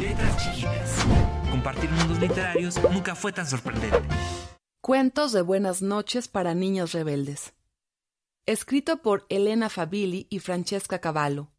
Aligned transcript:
Letras 0.01 0.37
chiquitas. 0.43 1.07
Compartir 1.53 1.89
mundos 1.89 2.19
literarios 2.19 2.81
nunca 2.91 3.15
fue 3.15 3.33
tan 3.33 3.47
sorprendente. 3.47 4.03
Cuentos 4.87 5.33
de 5.33 5.41
buenas 5.41 5.81
noches 5.81 6.29
para 6.29 6.55
niños 6.55 6.93
rebeldes. 6.93 7.55
Escrito 8.45 9.01
por 9.01 9.25
Elena 9.31 9.71
Fabili 9.71 10.27
y 10.29 10.41
Francesca 10.41 10.99
Cavallo. 10.99 11.51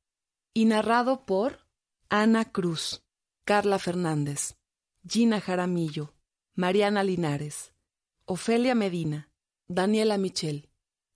Y 0.53 0.65
narrado 0.65 1.25
por 1.25 1.65
Ana 2.07 2.45
Cruz, 2.45 3.03
Carla 3.43 3.79
Fernández, 3.79 4.59
Gina 5.09 5.41
Jaramillo, 5.41 6.13
Mariana 6.53 7.03
Linares, 7.03 7.73
Ofelia 8.25 8.75
Medina, 8.75 9.31
Daniela 9.67 10.19
Michel, 10.19 10.69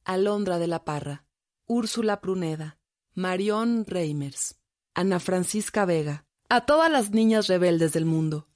Alondra 0.03 0.57
de 0.57 0.65
la 0.65 0.85
Parra, 0.85 1.27
Úrsula 1.67 2.21
Pruneda, 2.21 2.79
Marión 3.13 3.85
Reimers, 3.85 4.59
Ana 4.95 5.19
Francisca 5.19 5.85
Vega. 5.85 6.25
A 6.49 6.65
todas 6.65 6.91
las 6.91 7.11
niñas 7.11 7.45
rebeldes 7.45 7.93
del 7.93 8.05
mundo. 8.05 8.47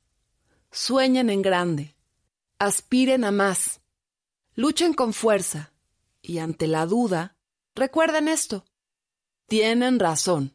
Sueñen 0.72 1.30
en 1.30 1.44
grande 1.44 1.94
aspiren 2.64 3.26
a 3.26 3.32
más, 3.32 3.82
luchen 4.56 4.94
con 4.94 5.14
fuerza 5.14 5.74
y 6.22 6.38
ante 6.38 6.68
la 6.68 6.86
duda, 6.86 7.36
recuerden 7.76 8.30
esto, 8.30 8.64
tienen 9.48 10.00
razón. 10.00 10.54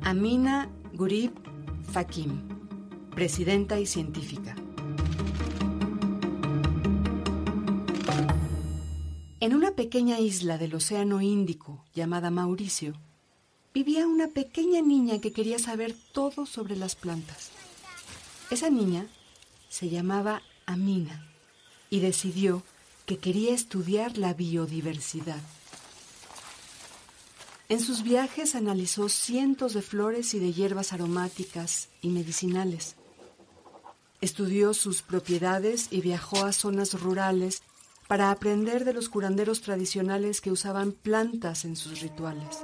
Amina 0.00 0.70
Gurib 0.94 1.32
Fakim, 1.92 2.48
presidenta 3.14 3.78
y 3.78 3.84
científica. 3.84 4.56
En 9.40 9.54
una 9.54 9.72
pequeña 9.72 10.20
isla 10.20 10.56
del 10.56 10.74
Océano 10.74 11.20
Índico 11.20 11.84
llamada 11.92 12.30
Mauricio, 12.30 12.94
vivía 13.74 14.06
una 14.06 14.28
pequeña 14.28 14.80
niña 14.80 15.20
que 15.20 15.32
quería 15.32 15.58
saber 15.58 15.94
todo 16.12 16.46
sobre 16.46 16.76
las 16.76 16.94
plantas. 16.94 17.50
Esa 18.52 18.68
niña 18.68 19.06
se 19.70 19.88
llamaba 19.88 20.42
Amina 20.66 21.26
y 21.88 22.00
decidió 22.00 22.62
que 23.06 23.16
quería 23.16 23.54
estudiar 23.54 24.18
la 24.18 24.34
biodiversidad. 24.34 25.40
En 27.70 27.80
sus 27.80 28.02
viajes 28.02 28.54
analizó 28.54 29.08
cientos 29.08 29.72
de 29.72 29.80
flores 29.80 30.34
y 30.34 30.38
de 30.38 30.52
hierbas 30.52 30.92
aromáticas 30.92 31.88
y 32.02 32.10
medicinales. 32.10 32.96
Estudió 34.20 34.74
sus 34.74 35.00
propiedades 35.00 35.88
y 35.90 36.02
viajó 36.02 36.44
a 36.44 36.52
zonas 36.52 37.00
rurales 37.00 37.62
para 38.06 38.30
aprender 38.30 38.84
de 38.84 38.92
los 38.92 39.08
curanderos 39.08 39.62
tradicionales 39.62 40.42
que 40.42 40.50
usaban 40.50 40.92
plantas 40.92 41.64
en 41.64 41.74
sus 41.74 42.02
rituales. 42.02 42.58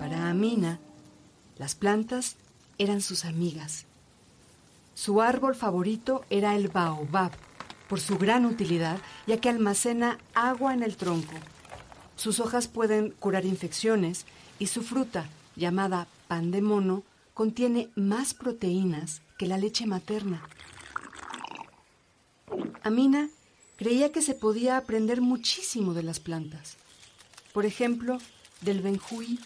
Para 0.00 0.30
Amina, 0.30 0.80
las 1.58 1.76
plantas 1.76 2.38
eran 2.78 3.00
sus 3.00 3.24
amigas. 3.24 3.86
Su 4.94 5.20
árbol 5.20 5.54
favorito 5.54 6.24
era 6.30 6.54
el 6.54 6.68
baobab, 6.68 7.32
por 7.88 8.00
su 8.00 8.16
gran 8.18 8.46
utilidad, 8.46 8.98
ya 9.26 9.40
que 9.40 9.48
almacena 9.48 10.18
agua 10.34 10.72
en 10.72 10.82
el 10.82 10.96
tronco. 10.96 11.34
Sus 12.16 12.40
hojas 12.40 12.68
pueden 12.68 13.10
curar 13.10 13.44
infecciones 13.44 14.24
y 14.58 14.68
su 14.68 14.82
fruta, 14.82 15.28
llamada 15.56 16.06
pan 16.28 16.50
de 16.50 16.62
mono, 16.62 17.02
contiene 17.34 17.90
más 17.96 18.34
proteínas 18.34 19.20
que 19.36 19.46
la 19.46 19.58
leche 19.58 19.86
materna. 19.86 20.42
Amina 22.82 23.28
creía 23.76 24.12
que 24.12 24.22
se 24.22 24.34
podía 24.34 24.76
aprender 24.76 25.20
muchísimo 25.20 25.94
de 25.94 26.04
las 26.04 26.20
plantas. 26.20 26.76
Por 27.52 27.66
ejemplo, 27.66 28.18
del 28.60 28.80
benjuí. 28.80 29.38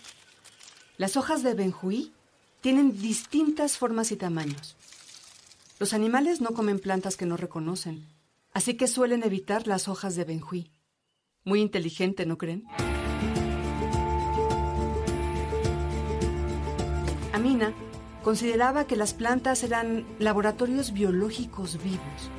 Las 0.96 1.16
hojas 1.16 1.42
de 1.42 1.54
benjuí 1.54 2.12
tienen 2.60 3.00
distintas 3.00 3.78
formas 3.78 4.12
y 4.12 4.16
tamaños. 4.16 4.76
Los 5.78 5.92
animales 5.92 6.40
no 6.40 6.50
comen 6.50 6.80
plantas 6.80 7.16
que 7.16 7.26
no 7.26 7.36
reconocen, 7.36 8.06
así 8.52 8.76
que 8.76 8.88
suelen 8.88 9.22
evitar 9.22 9.66
las 9.66 9.88
hojas 9.88 10.16
de 10.16 10.24
benjuí. 10.24 10.72
Muy 11.44 11.60
inteligente, 11.60 12.26
¿no 12.26 12.36
creen? 12.36 12.64
Amina 17.32 17.72
consideraba 18.24 18.86
que 18.86 18.96
las 18.96 19.14
plantas 19.14 19.62
eran 19.62 20.04
laboratorios 20.18 20.92
biológicos 20.92 21.82
vivos, 21.82 22.30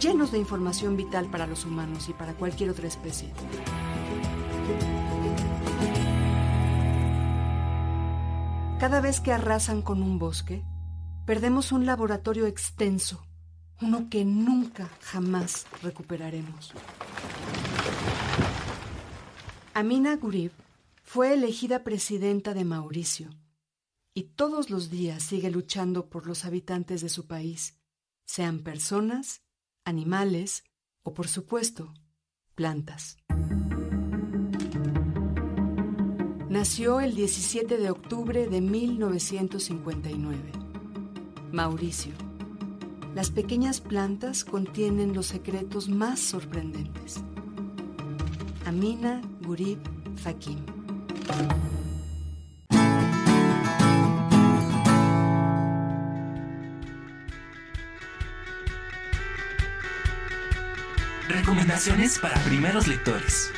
llenos 0.00 0.30
de 0.30 0.38
información 0.38 0.96
vital 0.96 1.28
para 1.28 1.46
los 1.46 1.64
humanos 1.64 2.08
y 2.08 2.12
para 2.12 2.34
cualquier 2.34 2.70
otra 2.70 2.86
especie. 2.86 3.28
Cada 8.78 9.00
vez 9.00 9.20
que 9.20 9.32
arrasan 9.32 9.82
con 9.82 10.02
un 10.02 10.18
bosque, 10.18 10.62
perdemos 11.26 11.72
un 11.72 11.86
laboratorio 11.86 12.46
extenso, 12.46 13.24
uno 13.80 14.08
que 14.10 14.24
nunca 14.24 14.90
jamás 15.00 15.66
recuperaremos. 15.82 16.72
Amina 19.72 20.16
Gurib 20.16 20.52
fue 21.02 21.32
elegida 21.32 21.82
presidenta 21.82 22.52
de 22.52 22.64
Mauricio 22.64 23.30
y 24.12 24.24
todos 24.24 24.70
los 24.70 24.90
días 24.90 25.22
sigue 25.22 25.50
luchando 25.50 26.08
por 26.10 26.26
los 26.26 26.44
habitantes 26.44 27.00
de 27.00 27.08
su 27.08 27.26
país, 27.26 27.78
sean 28.24 28.60
personas, 28.62 29.42
animales 29.84 30.64
o, 31.02 31.14
por 31.14 31.28
supuesto, 31.28 31.94
plantas. 32.54 33.16
Nació 36.54 37.00
el 37.00 37.16
17 37.16 37.78
de 37.78 37.90
octubre 37.90 38.46
de 38.46 38.60
1959. 38.60 40.38
Mauricio. 41.50 42.12
Las 43.12 43.32
pequeñas 43.32 43.80
plantas 43.80 44.44
contienen 44.44 45.14
los 45.14 45.26
secretos 45.26 45.88
más 45.88 46.20
sorprendentes. 46.20 47.24
Amina 48.66 49.20
Gurib 49.44 49.80
Fakim. 50.14 50.64
Recomendaciones 61.28 62.20
para 62.20 62.38
primeros 62.44 62.86
lectores. 62.86 63.50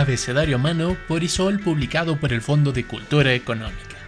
Abecedario 0.00 0.56
a 0.56 0.58
mano 0.58 0.96
por 1.08 1.22
Isol 1.22 1.60
publicado 1.60 2.18
por 2.18 2.32
el 2.32 2.40
Fondo 2.40 2.72
de 2.72 2.86
Cultura 2.86 3.34
Económica. 3.34 3.98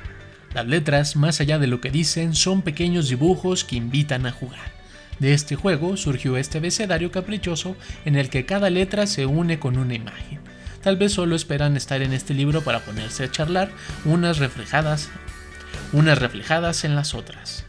Las 0.55 0.67
letras, 0.67 1.17
más 1.17 1.43
allá 1.43 1.59
de 1.59 1.67
lo 1.67 1.83
que 1.83 1.91
dicen, 1.91 2.35
son 2.35 2.63
pequeños 2.63 3.11
dibujos 3.11 3.63
que 3.63 3.77
invitan 3.77 4.25
a 4.25 4.33
jugar. 4.33 4.73
De 5.19 5.35
este 5.35 5.55
juego 5.55 5.99
surgió 5.99 6.39
este 6.39 6.57
abecedario 6.57 7.13
caprichoso 7.13 7.77
en 8.07 8.17
el 8.17 8.31
que 8.31 8.47
cada 8.47 8.71
letra 8.71 9.07
se 9.07 9.27
une 9.27 9.59
con 9.59 9.77
una 9.77 9.93
imagen. 9.93 10.41
Tal 10.81 10.97
vez 10.97 11.13
solo 11.13 11.37
esperan 11.37 11.77
estar 11.77 12.01
en 12.01 12.15
este 12.15 12.33
libro 12.33 12.63
para 12.63 12.81
ponerse 12.81 13.25
a 13.25 13.31
charlar 13.31 13.71
unas 14.07 14.39
reflejadas, 14.39 15.11
unas 15.93 16.19
reflejadas 16.19 16.85
en 16.85 16.95
las 16.95 17.13
otras. 17.13 17.67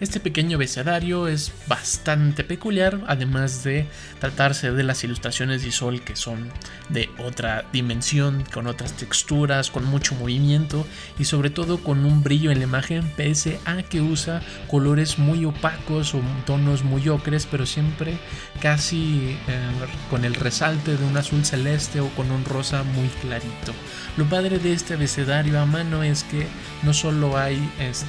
Este 0.00 0.18
pequeño 0.18 0.56
abecedario 0.56 1.28
es 1.28 1.52
bastante 1.68 2.42
peculiar, 2.42 3.00
además 3.06 3.62
de 3.62 3.86
tratarse 4.18 4.72
de 4.72 4.82
las 4.82 5.04
ilustraciones 5.04 5.62
de 5.62 5.68
Isol 5.68 6.02
que 6.02 6.16
son 6.16 6.50
de 6.88 7.10
otra 7.18 7.64
dimensión, 7.72 8.44
con 8.52 8.66
otras 8.66 8.94
texturas, 8.94 9.70
con 9.70 9.84
mucho 9.84 10.16
movimiento 10.16 10.84
y 11.16 11.26
sobre 11.26 11.50
todo 11.50 11.78
con 11.78 12.04
un 12.04 12.24
brillo 12.24 12.50
en 12.50 12.58
la 12.58 12.64
imagen, 12.64 13.08
pese 13.16 13.60
a 13.66 13.84
que 13.84 14.00
usa 14.00 14.42
colores 14.68 15.20
muy 15.20 15.44
opacos 15.44 16.14
o 16.16 16.20
tonos 16.44 16.82
muy 16.82 17.08
ocres, 17.08 17.46
pero 17.48 17.64
siempre 17.64 18.18
casi 18.60 19.38
eh, 19.46 19.60
con 20.10 20.24
el 20.24 20.34
resalte 20.34 20.96
de 20.96 21.04
un 21.04 21.16
azul 21.16 21.44
celeste 21.44 22.00
o 22.00 22.08
con 22.10 22.32
un 22.32 22.44
rosa 22.44 22.82
muy 22.82 23.08
clarito. 23.22 23.72
Lo 24.16 24.24
padre 24.26 24.60
de 24.60 24.72
este 24.72 24.94
abecedario 24.94 25.60
a 25.60 25.66
mano 25.66 26.04
es 26.04 26.22
que 26.22 26.46
no 26.84 26.94
solo 26.94 27.36
hay 27.36 27.58
este, 27.80 28.06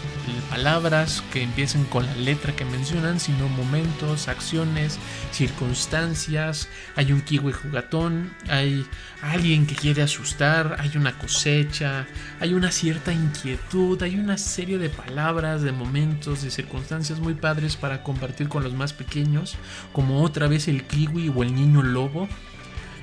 palabras 0.52 1.24
que 1.34 1.42
empiezan 1.42 1.84
con 1.86 2.06
la 2.06 2.14
letra 2.14 2.56
que 2.56 2.64
mencionan, 2.64 3.20
sino 3.20 3.50
momentos, 3.50 4.28
acciones, 4.28 5.00
circunstancias. 5.32 6.70
Hay 6.96 7.12
un 7.12 7.22
kiwi 7.22 7.54
jugatón, 7.54 8.32
hay 8.50 8.86
alguien 9.24 9.66
que 9.66 9.74
quiere 9.74 10.04
asustar, 10.04 10.78
hay 10.80 10.96
una 10.96 11.18
cosecha, 11.18 12.06
hay 12.40 12.54
una 12.54 12.72
cierta 12.72 13.12
inquietud, 13.12 14.00
hay 14.04 14.20
una 14.20 14.38
serie 14.38 14.78
de 14.78 14.90
palabras, 14.90 15.64
de 15.64 15.72
momentos, 15.72 16.44
de 16.44 16.52
circunstancias 16.52 17.20
muy 17.20 17.34
padres 17.34 17.78
para 17.78 18.04
compartir 18.04 18.48
con 18.48 18.64
los 18.64 18.74
más 18.74 18.94
pequeños, 18.94 19.56
como 19.92 20.22
otra 20.22 20.48
vez 20.48 20.68
el 20.68 20.84
kiwi 20.84 21.34
o 21.36 21.42
el 21.42 21.56
niño 21.56 21.82
lobo 21.82 22.30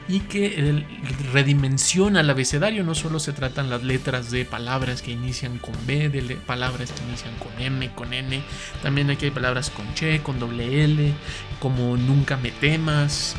y 0.09 0.21
que 0.21 0.85
redimensiona 1.33 2.21
el 2.21 2.31
abecedario. 2.31 2.85
No 2.85 2.95
solo 2.95 3.21
se 3.21 3.33
tratan 3.33 3.71
las 3.71 3.83
letras 3.83 4.31
de 4.31 4.45
palabras 4.45 5.03
que 5.03 5.13
inician 5.13 5.59
con 5.59 5.75
B, 5.87 6.09
de 6.09 6.37
palabras 6.37 6.93
que 6.93 7.03
inician 7.05 7.35
con 7.37 7.61
M, 7.61 7.91
con 7.95 8.13
N. 8.13 8.43
También 8.83 9.11
aquí 9.11 9.27
hay 9.27 9.31
palabras 9.31 9.71
con 9.71 9.93
Che, 9.95 10.23
con 10.23 10.39
doble 10.39 10.85
L, 10.85 11.13
como 11.61 11.97
nunca 11.97 12.37
me 12.37 12.51
temas, 12.51 13.35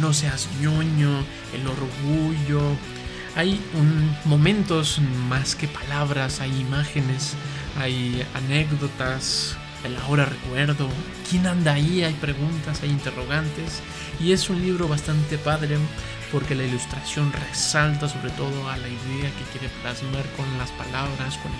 no 0.00 0.12
seas 0.12 0.48
ñoño, 0.60 1.24
el 1.54 1.66
orgullo. 1.66 2.62
Hay 3.36 3.60
momentos 4.24 5.00
más 5.28 5.54
que 5.54 5.68
palabras, 5.68 6.40
hay 6.40 6.60
imágenes, 6.60 7.34
hay 7.78 8.24
anécdotas, 8.34 9.56
el 9.84 9.96
ahora 9.96 10.26
recuerdo. 10.26 10.88
¿Quién 11.28 11.46
anda 11.46 11.74
ahí? 11.74 12.02
Hay 12.02 12.14
preguntas, 12.14 12.82
hay 12.82 12.90
interrogantes. 12.90 13.82
Y 14.18 14.32
es 14.32 14.50
un 14.50 14.60
libro 14.60 14.88
bastante 14.88 15.38
padre 15.38 15.78
porque 16.32 16.54
la 16.54 16.64
ilustración 16.64 17.32
resalta 17.32 18.08
sobre 18.08 18.30
todo 18.30 18.68
a 18.68 18.76
la 18.76 18.88
idea 18.88 19.30
que 19.30 19.58
quiere 19.58 19.72
plasmar 19.82 20.24
con 20.36 20.46
las 20.58 20.70
palabras, 20.72 21.38
con, 21.38 21.52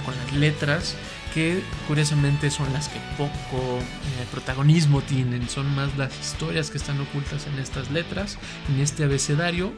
con 0.00 0.16
las 0.16 0.32
letras 0.32 0.96
que 1.34 1.62
curiosamente 1.86 2.50
son 2.50 2.72
las 2.72 2.88
que 2.88 2.98
poco 3.16 3.78
eh, 3.78 4.26
protagonismo 4.30 5.00
tienen, 5.02 5.48
son 5.48 5.72
más 5.74 5.96
las 5.96 6.18
historias 6.18 6.70
que 6.70 6.78
están 6.78 7.00
ocultas 7.00 7.46
en 7.46 7.58
estas 7.58 7.90
letras, 7.90 8.38
en 8.68 8.80
este 8.80 9.04
abecedario, 9.04 9.72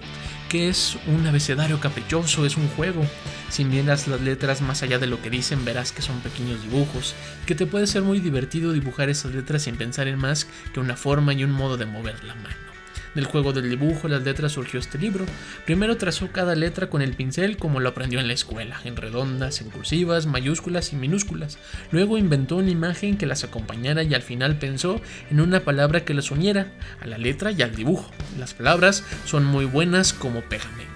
que 0.49 0.69
es 0.69 0.97
un 1.07 1.27
abecedario 1.27 1.81
caprichoso, 1.81 2.47
es 2.47 2.57
un 2.57 2.69
juego. 2.69 3.05
Si 3.51 3.65
miras 3.65 4.09
las 4.09 4.21
letras 4.21 4.63
más 4.63 4.83
allá 4.83 4.99
de 4.99 5.07
lo 5.07 5.21
que 5.21 5.31
dicen, 5.31 5.65
verás 5.65 5.93
que 5.93 6.03
son 6.03 6.21
pequeños 6.21 6.63
dibujos, 6.63 7.15
que 7.47 7.55
te 7.55 7.67
puede 7.67 7.87
ser 7.87 8.03
muy 8.03 8.21
divertido 8.21 8.73
dibujar 8.73 9.11
esas 9.11 9.35
letras 9.35 9.63
sin 9.63 9.77
pensar 9.77 10.09
en 10.09 10.19
más 10.19 10.47
que 10.73 10.81
una 10.81 10.97
forma 10.97 11.35
y 11.35 11.45
un 11.45 11.53
modo 11.53 11.77
de 11.77 11.87
mover 11.87 12.25
la 12.25 12.35
mano. 12.35 12.72
Del 13.15 13.27
juego 13.27 13.53
del 13.53 13.69
dibujo, 13.69 14.09
las 14.09 14.23
letras 14.23 14.53
surgió 14.53 14.81
este 14.81 14.99
libro. 14.99 15.27
Primero 15.67 15.97
trazó 15.97 16.33
cada 16.33 16.55
letra 16.55 16.89
con 16.89 17.03
el 17.03 17.15
pincel 17.15 17.57
como 17.57 17.81
lo 17.81 17.91
aprendió 17.91 18.21
en 18.21 18.27
la 18.27 18.33
escuela, 18.33 18.81
en 18.85 18.97
redondas, 18.97 19.61
en 19.61 19.71
cursivas, 19.71 20.27
mayúsculas 20.27 20.93
y 20.93 20.97
minúsculas. 20.97 21.59
Luego 21.91 22.19
inventó 22.19 22.57
una 22.57 22.71
imagen 22.71 23.19
que 23.19 23.27
las 23.27 23.45
acompañara 23.45 24.03
y 24.03 24.15
al 24.15 24.23
final 24.23 24.59
pensó 24.59 25.01
en 25.31 25.41
una 25.41 25.61
palabra 25.61 26.05
que 26.05 26.15
las 26.15 26.31
uniera 26.31 26.73
a 27.01 27.07
la 27.07 27.19
letra 27.19 27.51
y 27.51 27.63
al 27.63 27.75
dibujo. 27.75 28.11
Las 28.39 28.55
palabras 28.55 29.05
son 29.27 29.45
muy 29.45 29.67
buenas 29.67 30.13
como 30.13 30.41
pegamento. 30.41 30.92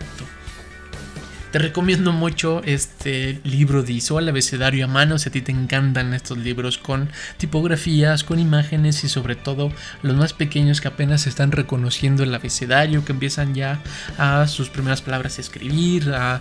Te 1.53 1.61
recomiendo 1.61 2.13
mucho 2.13 2.61
este 2.65 3.41
libro 3.45 3.85
de 3.85 3.93
Isola, 3.93 4.31
abecedario 4.31 4.85
a 4.85 4.89
mano. 4.89 5.17
Si 5.17 5.29
a 5.29 5.33
ti 5.33 5.41
te 5.41 5.53
encantan 5.53 6.13
estos 6.13 6.37
libros 6.39 6.77
con 6.77 7.09
tipografías, 7.39 8.25
con 8.25 8.41
imágenes 8.41 9.05
y 9.05 9.09
sobre 9.09 9.37
todo 9.37 9.73
los 10.03 10.17
más 10.17 10.33
pequeños 10.33 10.81
que 10.81 10.89
apenas 10.89 11.27
están 11.27 11.53
reconociendo 11.53 12.25
el 12.25 12.35
abecedario, 12.35 13.05
que 13.05 13.13
empiezan 13.13 13.55
ya 13.55 13.81
a 14.19 14.49
sus 14.49 14.69
primeras 14.69 15.03
palabras 15.03 15.39
a 15.39 15.41
escribir, 15.41 16.11
a 16.11 16.41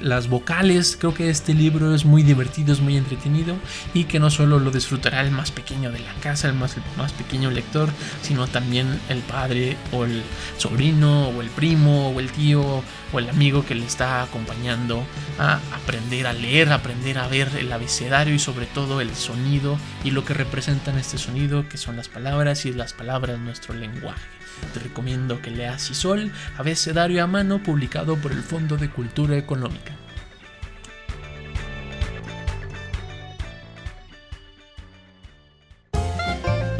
las 0.00 0.28
vocales. 0.28 0.96
Creo 0.98 1.14
que 1.14 1.30
este 1.30 1.52
libro 1.52 1.92
es 1.92 2.04
muy 2.04 2.22
divertido, 2.22 2.72
es 2.72 2.80
muy 2.80 2.96
entretenido 2.96 3.56
y 3.92 4.04
que 4.04 4.20
no 4.20 4.30
solo 4.30 4.60
lo 4.60 4.70
disfrutará 4.70 5.20
el 5.20 5.32
más 5.32 5.50
pequeño 5.50 5.90
de 5.90 5.98
la 5.98 6.14
casa, 6.22 6.48
el 6.48 6.54
más, 6.54 6.76
el 6.76 6.84
más 6.96 7.12
pequeño 7.12 7.50
lector, 7.50 7.90
sino 8.22 8.46
también 8.46 9.00
el 9.08 9.18
padre 9.18 9.76
o 9.92 10.04
el 10.04 10.22
sobrino 10.58 11.28
o 11.28 11.42
el 11.42 11.48
primo 11.50 12.10
o 12.10 12.20
el 12.20 12.30
tío 12.30 12.84
o 13.14 13.18
el 13.20 13.30
amigo 13.30 13.64
que 13.64 13.76
le 13.76 13.86
está 13.86 14.22
acompañando 14.22 15.04
a 15.38 15.60
aprender 15.72 16.26
a 16.26 16.32
leer, 16.32 16.72
aprender 16.72 17.18
a 17.18 17.28
ver 17.28 17.48
el 17.58 17.72
abecedario 17.72 18.34
y 18.34 18.38
sobre 18.40 18.66
todo 18.66 19.00
el 19.00 19.14
sonido 19.14 19.78
y 20.02 20.10
lo 20.10 20.24
que 20.24 20.34
representan 20.34 20.98
este 20.98 21.16
sonido, 21.16 21.68
que 21.68 21.78
son 21.78 21.96
las 21.96 22.08
palabras 22.08 22.66
y 22.66 22.72
las 22.72 22.92
palabras 22.92 23.38
nuestro 23.38 23.72
lenguaje. 23.74 24.26
Te 24.72 24.80
recomiendo 24.80 25.40
que 25.40 25.50
leas 25.50 25.90
Isol, 25.90 26.32
abecedario 26.58 27.22
a 27.22 27.26
mano, 27.26 27.62
publicado 27.62 28.16
por 28.16 28.32
el 28.32 28.42
Fondo 28.42 28.76
de 28.76 28.90
Cultura 28.90 29.36
Económica. 29.36 29.96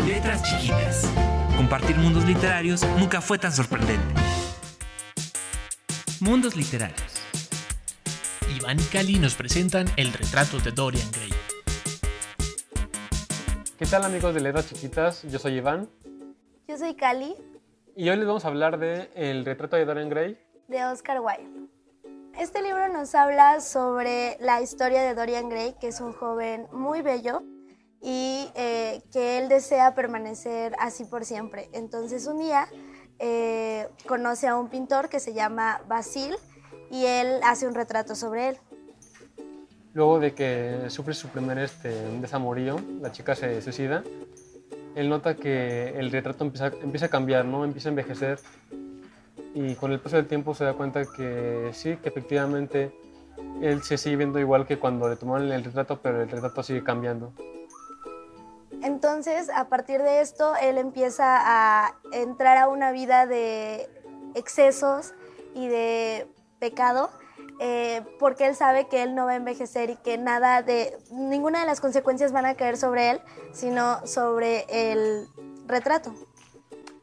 Letras 0.06 0.42
chiquitas. 0.42 1.08
Compartir 1.56 1.96
mundos 1.96 2.24
literarios 2.24 2.84
nunca 2.98 3.20
fue 3.20 3.38
tan 3.38 3.52
sorprendente. 3.52 4.33
Mundos 6.24 6.56
Literarios. 6.56 7.20
Iván 8.56 8.80
y 8.80 8.84
Cali 8.84 9.18
nos 9.18 9.34
presentan 9.34 9.86
el 9.98 10.10
retrato 10.10 10.58
de 10.58 10.70
Dorian 10.70 11.06
Gray. 11.12 11.30
¿Qué 13.78 13.84
tal 13.84 14.04
amigos 14.04 14.34
de 14.34 14.40
Letras 14.40 14.66
Chiquitas? 14.66 15.22
Yo 15.24 15.38
soy 15.38 15.58
Iván. 15.58 15.86
Yo 16.66 16.78
soy 16.78 16.94
Cali. 16.94 17.34
Y 17.94 18.08
hoy 18.08 18.16
les 18.16 18.26
vamos 18.26 18.46
a 18.46 18.48
hablar 18.48 18.78
de 18.78 19.10
El 19.14 19.44
retrato 19.44 19.76
de 19.76 19.84
Dorian 19.84 20.08
Gray. 20.08 20.38
De 20.66 20.86
Oscar 20.86 21.20
Wilde. 21.20 21.68
Este 22.38 22.62
libro 22.62 22.90
nos 22.90 23.14
habla 23.14 23.60
sobre 23.60 24.38
la 24.40 24.62
historia 24.62 25.02
de 25.02 25.14
Dorian 25.14 25.50
Gray, 25.50 25.74
que 25.78 25.88
es 25.88 26.00
un 26.00 26.14
joven 26.14 26.68
muy 26.72 27.02
bello 27.02 27.42
y 28.00 28.48
eh, 28.54 29.02
que 29.12 29.36
él 29.36 29.50
desea 29.50 29.94
permanecer 29.94 30.74
así 30.78 31.04
por 31.04 31.26
siempre. 31.26 31.68
Entonces 31.74 32.26
un 32.26 32.38
día 32.38 32.66
eh, 33.18 33.88
conoce 34.06 34.46
a 34.46 34.56
un 34.56 34.68
pintor 34.68 35.08
que 35.08 35.20
se 35.20 35.32
llama 35.32 35.80
Basil 35.88 36.34
y 36.90 37.06
él 37.06 37.40
hace 37.44 37.66
un 37.66 37.74
retrato 37.74 38.14
sobre 38.14 38.48
él. 38.48 38.58
luego 39.92 40.18
de 40.18 40.34
que 40.34 40.86
sufre 40.88 41.14
su 41.14 41.28
primer 41.28 41.58
este, 41.58 41.90
desamorío, 42.20 42.80
la 43.00 43.12
chica 43.12 43.34
se 43.34 43.62
suicida, 43.62 44.02
él 44.96 45.08
nota 45.08 45.36
que 45.36 45.90
el 45.90 46.10
retrato 46.10 46.44
empieza, 46.44 46.66
empieza 46.82 47.06
a 47.06 47.08
cambiar, 47.08 47.44
¿no? 47.44 47.64
empieza 47.64 47.88
a 47.88 47.90
envejecer 47.90 48.40
y 49.54 49.74
con 49.76 49.92
el 49.92 50.00
paso 50.00 50.16
del 50.16 50.26
tiempo 50.26 50.54
se 50.54 50.64
da 50.64 50.74
cuenta 50.74 51.04
que 51.04 51.70
sí, 51.72 51.96
que 51.96 52.08
efectivamente 52.08 52.92
él 53.62 53.82
se 53.82 53.96
sigue 53.98 54.16
viendo 54.16 54.38
igual 54.40 54.66
que 54.66 54.78
cuando 54.78 55.08
le 55.08 55.16
tomaron 55.16 55.50
el 55.52 55.64
retrato, 55.64 56.00
pero 56.02 56.22
el 56.22 56.28
retrato 56.28 56.62
sigue 56.62 56.82
cambiando. 56.82 57.32
Entonces, 58.84 59.48
a 59.48 59.70
partir 59.70 60.02
de 60.02 60.20
esto, 60.20 60.54
él 60.60 60.76
empieza 60.76 61.24
a 61.26 61.96
entrar 62.12 62.58
a 62.58 62.68
una 62.68 62.92
vida 62.92 63.26
de 63.26 63.88
excesos 64.34 65.14
y 65.54 65.68
de 65.68 66.28
pecado, 66.58 67.08
eh, 67.60 68.02
porque 68.20 68.44
él 68.44 68.54
sabe 68.54 68.86
que 68.88 69.02
él 69.02 69.14
no 69.14 69.24
va 69.24 69.32
a 69.32 69.36
envejecer 69.36 69.88
y 69.88 69.96
que 69.96 70.18
nada 70.18 70.60
de, 70.60 70.98
ninguna 71.10 71.60
de 71.60 71.66
las 71.66 71.80
consecuencias 71.80 72.32
van 72.32 72.44
a 72.44 72.56
caer 72.56 72.76
sobre 72.76 73.12
él, 73.12 73.20
sino 73.52 74.06
sobre 74.06 74.66
el 74.68 75.28
retrato. 75.66 76.12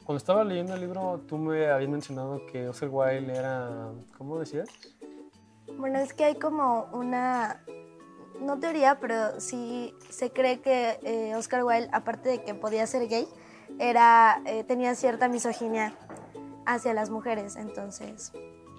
Cuando 0.03 0.17
estaba 0.17 0.43
leyendo 0.43 0.75
el 0.75 0.81
libro, 0.81 1.21
tú 1.27 1.39
me 1.39 1.67
habías 1.67 1.89
mencionado 1.89 2.45
que 2.45 2.69
Oscar 2.69 2.89
Wilde 2.91 3.33
era, 3.33 3.89
¿cómo 4.19 4.37
decías? 4.37 4.69
Bueno, 5.77 5.97
es 5.97 6.13
que 6.13 6.25
hay 6.25 6.35
como 6.35 6.89
una, 6.93 7.63
no 8.41 8.59
teoría, 8.59 8.99
pero 8.99 9.39
sí 9.39 9.95
se 10.09 10.31
cree 10.31 10.59
que 10.59 10.99
eh, 11.03 11.35
Oscar 11.35 11.63
Wilde, 11.63 11.89
aparte 11.91 12.29
de 12.29 12.43
que 12.43 12.53
podía 12.53 12.85
ser 12.87 13.07
gay, 13.07 13.27
era, 13.79 14.41
eh, 14.45 14.63
tenía 14.63 14.95
cierta 14.95 15.27
misoginia 15.27 15.93
hacia 16.65 16.93
las 16.93 17.09
mujeres, 17.09 17.55
entonces... 17.55 18.33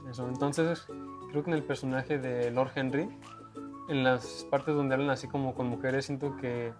Entonces 0.04 0.84
creo 1.30 1.44
que 1.44 1.50
en 1.50 1.56
el 1.56 1.62
personaje 1.62 2.18
de 2.18 2.50
Lord 2.50 2.72
Henry, 2.74 3.08
en 3.88 4.04
las 4.04 4.46
partes 4.50 4.74
donde 4.74 4.94
hablan 4.94 5.10
así 5.10 5.28
como 5.28 5.54
con 5.54 5.68
mujeres, 5.68 6.06
siento 6.06 6.36
que 6.36 6.72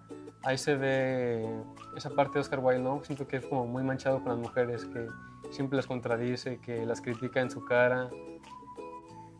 ahí 0.43 0.57
se 0.57 0.75
ve 0.75 1.47
esa 1.95 2.09
parte 2.11 2.33
de 2.35 2.41
Oscar 2.41 2.59
Wilde, 2.59 2.83
¿no? 2.83 3.03
Siento 3.03 3.27
que 3.27 3.37
es 3.37 3.45
como 3.45 3.65
muy 3.65 3.83
manchado 3.83 4.19
con 4.21 4.29
las 4.29 4.37
mujeres, 4.37 4.85
que 4.85 5.07
siempre 5.51 5.77
las 5.77 5.87
contradice, 5.87 6.59
que 6.59 6.85
las 6.85 7.01
critica 7.01 7.41
en 7.41 7.49
su 7.49 7.63
cara. 7.65 8.09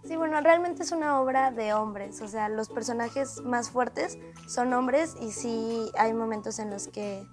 Sí, 0.05 0.17
bueno, 0.17 0.41
realmente 0.41 0.83
es 0.83 0.91
una 0.91 1.21
obra 1.21 1.51
de 1.51 1.73
hombres, 1.73 2.21
o 2.21 2.27
sea, 2.27 2.49
los 2.49 2.67
personajes 2.67 3.41
más 3.41 3.69
fuertes 3.69 4.17
son 4.47 4.73
hombres 4.73 5.15
y 5.21 5.31
sí 5.31 5.89
hay 5.97 6.13
momentos 6.13 6.59
en 6.59 6.69
los 6.69 6.89
que 6.89 7.25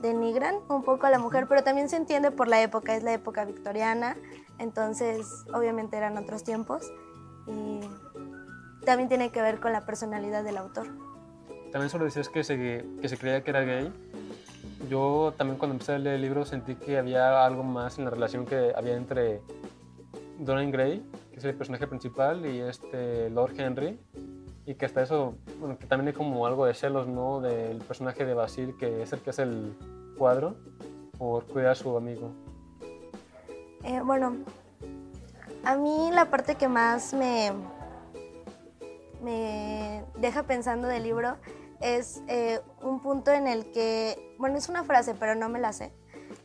denigran 0.00 0.56
un 0.68 0.82
poco 0.84 1.06
a 1.06 1.10
la 1.10 1.18
mujer, 1.18 1.46
pero 1.48 1.64
también 1.64 1.88
se 1.88 1.96
entiende 1.96 2.30
por 2.30 2.48
la 2.48 2.60
época, 2.60 2.94
es 2.94 3.02
la 3.02 3.14
época 3.14 3.46
victoriana, 3.46 4.16
entonces 4.58 5.44
obviamente 5.54 5.96
eran 5.96 6.18
otros 6.18 6.44
tiempos 6.44 6.92
y 7.46 7.80
también 8.84 9.08
tiene 9.08 9.30
que 9.30 9.40
ver 9.40 9.58
con 9.58 9.72
la 9.72 9.86
personalidad 9.86 10.44
del 10.44 10.58
autor. 10.58 10.88
También 11.72 11.90
solo 11.90 12.04
decías 12.04 12.28
que 12.28 12.44
se, 12.44 12.56
que 13.00 13.08
se 13.08 13.16
creía 13.16 13.42
que 13.42 13.50
era 13.50 13.60
gay. 13.62 13.92
Yo 14.88 15.34
también 15.36 15.58
cuando 15.58 15.74
empecé 15.74 15.92
a 15.92 15.98
leer 15.98 16.16
el 16.16 16.22
libro 16.22 16.44
sentí 16.44 16.76
que 16.76 16.98
había 16.98 17.44
algo 17.44 17.62
más 17.62 17.98
en 17.98 18.04
la 18.04 18.10
relación 18.10 18.46
que 18.46 18.72
había 18.76 18.96
entre 18.96 19.42
Dorian 20.38 20.70
Gray, 20.70 21.04
que 21.38 21.46
es 21.48 21.52
el 21.52 21.58
personaje 21.58 21.86
principal, 21.86 22.44
y 22.46 22.60
este 22.60 23.30
Lord 23.30 23.58
Henry, 23.58 23.98
y 24.66 24.74
que 24.74 24.86
hasta 24.86 25.02
eso, 25.02 25.36
bueno, 25.60 25.78
que 25.78 25.86
también 25.86 26.08
hay 26.08 26.14
como 26.14 26.46
algo 26.46 26.66
de 26.66 26.74
celos, 26.74 27.06
¿no? 27.06 27.40
Del 27.40 27.78
personaje 27.78 28.24
de 28.24 28.34
Basil, 28.34 28.76
que 28.78 29.02
es 29.02 29.12
el 29.12 29.20
que 29.20 29.30
hace 29.30 29.42
el 29.42 29.76
cuadro, 30.18 30.56
por 31.16 31.46
cuidar 31.46 31.72
a 31.72 31.74
su 31.74 31.96
amigo. 31.96 32.32
Eh, 33.84 34.00
bueno, 34.04 34.36
a 35.64 35.76
mí 35.76 36.10
la 36.12 36.26
parte 36.26 36.56
que 36.56 36.68
más 36.68 37.14
me, 37.14 37.52
me 39.22 40.04
deja 40.18 40.42
pensando 40.42 40.88
del 40.88 41.04
libro 41.04 41.36
es 41.80 42.22
eh, 42.26 42.60
un 42.82 43.00
punto 43.00 43.30
en 43.30 43.46
el 43.46 43.70
que, 43.70 44.34
bueno, 44.38 44.58
es 44.58 44.68
una 44.68 44.82
frase, 44.82 45.14
pero 45.14 45.34
no 45.36 45.48
me 45.48 45.60
la 45.60 45.72
sé, 45.72 45.92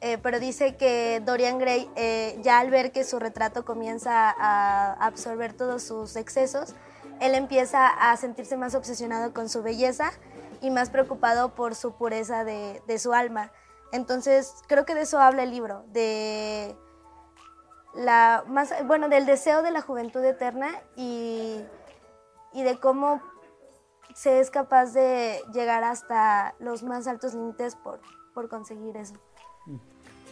eh, 0.04 0.18
pero 0.18 0.40
dice 0.40 0.76
que 0.76 1.22
Dorian 1.26 1.60
Gray, 1.60 1.90
eh, 1.96 2.38
ya 2.42 2.60
al 2.60 2.70
ver 2.70 2.92
que 2.92 3.06
su 3.06 3.20
retrato 3.20 3.64
comienza 3.64 4.30
a 4.38 4.94
absorber 4.96 5.54
todos 5.54 5.82
sus 5.82 6.18
excesos, 6.18 6.76
él 7.22 7.36
empieza 7.36 7.88
a 7.88 8.18
sentirse 8.18 8.58
más 8.58 8.76
obsesionado 8.76 9.34
con 9.34 9.48
su 9.48 9.64
belleza 9.64 10.12
y 10.60 10.72
más 10.72 10.90
preocupado 10.90 11.56
por 11.56 11.74
su 11.74 11.94
pureza 11.94 12.44
de, 12.44 12.84
de 12.86 13.00
su 13.00 13.14
alma. 13.14 13.54
Entonces, 13.94 14.54
creo 14.68 14.86
que 14.86 14.94
de 14.94 15.04
eso 15.04 15.20
habla 15.20 15.44
el 15.44 15.52
libro, 15.52 15.86
de 15.88 16.76
la 17.94 18.44
más, 18.48 18.74
bueno, 18.86 19.08
del 19.08 19.26
deseo 19.26 19.62
de 19.62 19.72
la 19.72 19.80
juventud 19.80 20.24
eterna 20.26 20.70
y, 20.98 21.64
y 22.52 22.64
de 22.64 22.78
cómo 22.78 23.22
se 24.16 24.42
es 24.42 24.52
capaz 24.52 24.88
de 24.94 25.42
llegar 25.54 25.86
hasta 25.86 26.56
los 26.60 26.84
más 26.84 27.08
altos 27.08 27.34
límites 27.34 27.78
por, 27.78 28.02
por 28.34 28.50
conseguir 28.50 28.98
eso. 28.98 29.14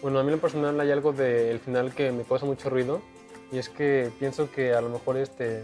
Bueno, 0.02 0.20
a 0.20 0.24
mí 0.24 0.30
en 0.30 0.36
lo 0.36 0.42
personal 0.42 0.80
hay 0.80 0.92
algo 0.92 1.14
del 1.14 1.60
final 1.60 1.94
que 1.94 2.12
me 2.12 2.24
causa 2.24 2.46
mucho 2.46 2.70
ruido 2.70 3.02
y 3.52 3.60
es 3.60 3.70
que 3.70 4.12
pienso 4.20 4.52
que 4.52 4.74
a 4.74 4.82
lo 4.82 4.90
mejor 4.90 5.18
este, 5.18 5.64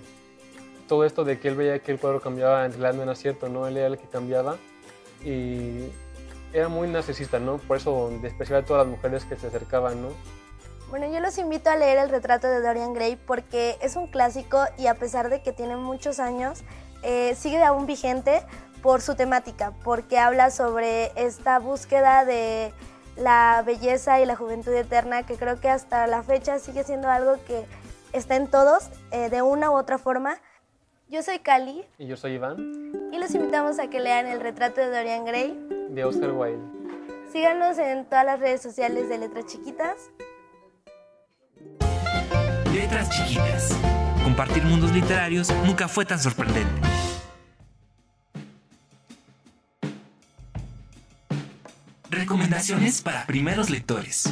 todo 0.87 1.05
esto 1.05 1.23
de 1.23 1.39
que 1.39 1.47
él 1.47 1.55
veía 1.55 1.79
que 1.79 1.91
el 1.91 1.99
cuadro 1.99 2.21
cambiaba 2.21 2.65
en 2.65 2.71
realidad 2.71 2.93
no 2.93 3.03
era 3.03 3.15
cierto, 3.15 3.49
¿no? 3.49 3.67
Él 3.67 3.77
era 3.77 3.87
el 3.87 3.97
que 3.97 4.07
cambiaba 4.07 4.57
y 5.23 5.89
era 6.53 6.67
muy 6.67 6.87
narcisista, 6.87 7.39
¿no? 7.39 7.57
Por 7.57 7.77
eso 7.77 8.11
despreciaba 8.21 8.61
a 8.61 8.65
todas 8.65 8.85
las 8.85 8.95
mujeres 8.95 9.25
que 9.25 9.35
se 9.37 9.47
acercaban, 9.47 10.03
¿no? 10.03 10.09
Bueno, 10.89 11.11
yo 11.11 11.19
los 11.19 11.37
invito 11.37 11.69
a 11.69 11.75
leer 11.75 11.97
el 11.97 12.09
retrato 12.09 12.47
de 12.47 12.61
Dorian 12.61 12.93
Gray 12.93 13.17
porque 13.17 13.77
es 13.81 13.95
un 13.95 14.07
clásico 14.07 14.63
y 14.77 14.87
a 14.87 14.93
pesar 14.93 15.29
de 15.29 15.41
que 15.41 15.51
tiene 15.51 15.75
muchos 15.75 16.19
años, 16.19 16.63
eh, 17.03 17.35
sigue 17.35 17.61
aún 17.63 17.87
vigente 17.87 18.43
por 18.81 19.01
su 19.01 19.15
temática, 19.15 19.73
porque 19.83 20.19
habla 20.19 20.51
sobre 20.51 21.11
esta 21.15 21.59
búsqueda 21.59 22.23
de 22.23 22.71
la 23.17 23.63
belleza 23.65 24.21
y 24.21 24.25
la 24.25 24.35
juventud 24.35 24.73
eterna, 24.73 25.23
que 25.23 25.35
creo 25.35 25.59
que 25.59 25.69
hasta 25.69 26.07
la 26.07 26.23
fecha 26.23 26.59
sigue 26.59 26.83
siendo 26.83 27.09
algo 27.09 27.37
que 27.45 27.65
está 28.13 28.35
en 28.35 28.47
todos, 28.47 28.89
eh, 29.11 29.29
de 29.29 29.41
una 29.41 29.71
u 29.71 29.75
otra 29.75 29.97
forma. 29.97 30.37
Yo 31.09 31.23
soy 31.23 31.39
Cali. 31.39 31.85
Y 31.97 32.07
yo 32.07 32.17
soy 32.17 32.33
Iván. 32.33 32.57
Y 33.11 33.17
los 33.17 33.33
invitamos 33.33 33.79
a 33.79 33.89
que 33.89 33.99
lean 33.99 34.27
el 34.27 34.41
retrato 34.41 34.81
de 34.81 34.89
Dorian 34.89 35.25
Gray. 35.25 35.57
De 35.89 36.03
Oscar 36.03 36.31
Wilde. 36.31 36.61
Síganos 37.31 37.77
en 37.77 38.05
todas 38.05 38.25
las 38.25 38.39
redes 38.39 38.61
sociales 38.61 39.09
de 39.09 39.17
Letras 39.17 39.45
Chiquitas. 39.45 40.09
Letras 42.73 43.09
chiquitas. 43.09 43.75
Compartir 44.23 44.63
mundos 44.63 44.91
literarios 44.91 45.51
nunca 45.65 45.87
fue 45.87 46.05
tan 46.05 46.19
sorprendente. 46.19 46.81
Recomendaciones 52.31 53.01
para 53.01 53.25
primeros 53.25 53.69
lectores. 53.69 54.29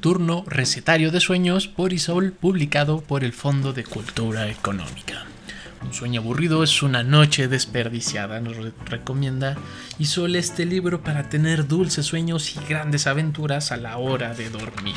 Turno 0.00 0.44
Recetario 0.48 1.12
de 1.12 1.20
Sueños 1.20 1.68
por 1.68 1.92
Isol, 1.92 2.32
publicado 2.32 3.02
por 3.02 3.22
el 3.22 3.32
Fondo 3.32 3.72
de 3.72 3.84
Cultura 3.84 4.48
Económica. 4.50 5.26
Un 5.84 5.94
sueño 5.94 6.20
aburrido 6.20 6.64
es 6.64 6.82
una 6.82 7.04
noche 7.04 7.46
desperdiciada, 7.46 8.40
nos 8.40 8.56
re- 8.56 8.72
recomienda 8.86 9.56
Isol 10.00 10.34
este 10.34 10.66
libro 10.66 11.04
para 11.04 11.28
tener 11.28 11.68
dulces 11.68 12.06
sueños 12.06 12.56
y 12.56 12.60
grandes 12.68 13.06
aventuras 13.06 13.70
a 13.70 13.76
la 13.76 13.96
hora 13.98 14.34
de 14.34 14.50
dormir. 14.50 14.96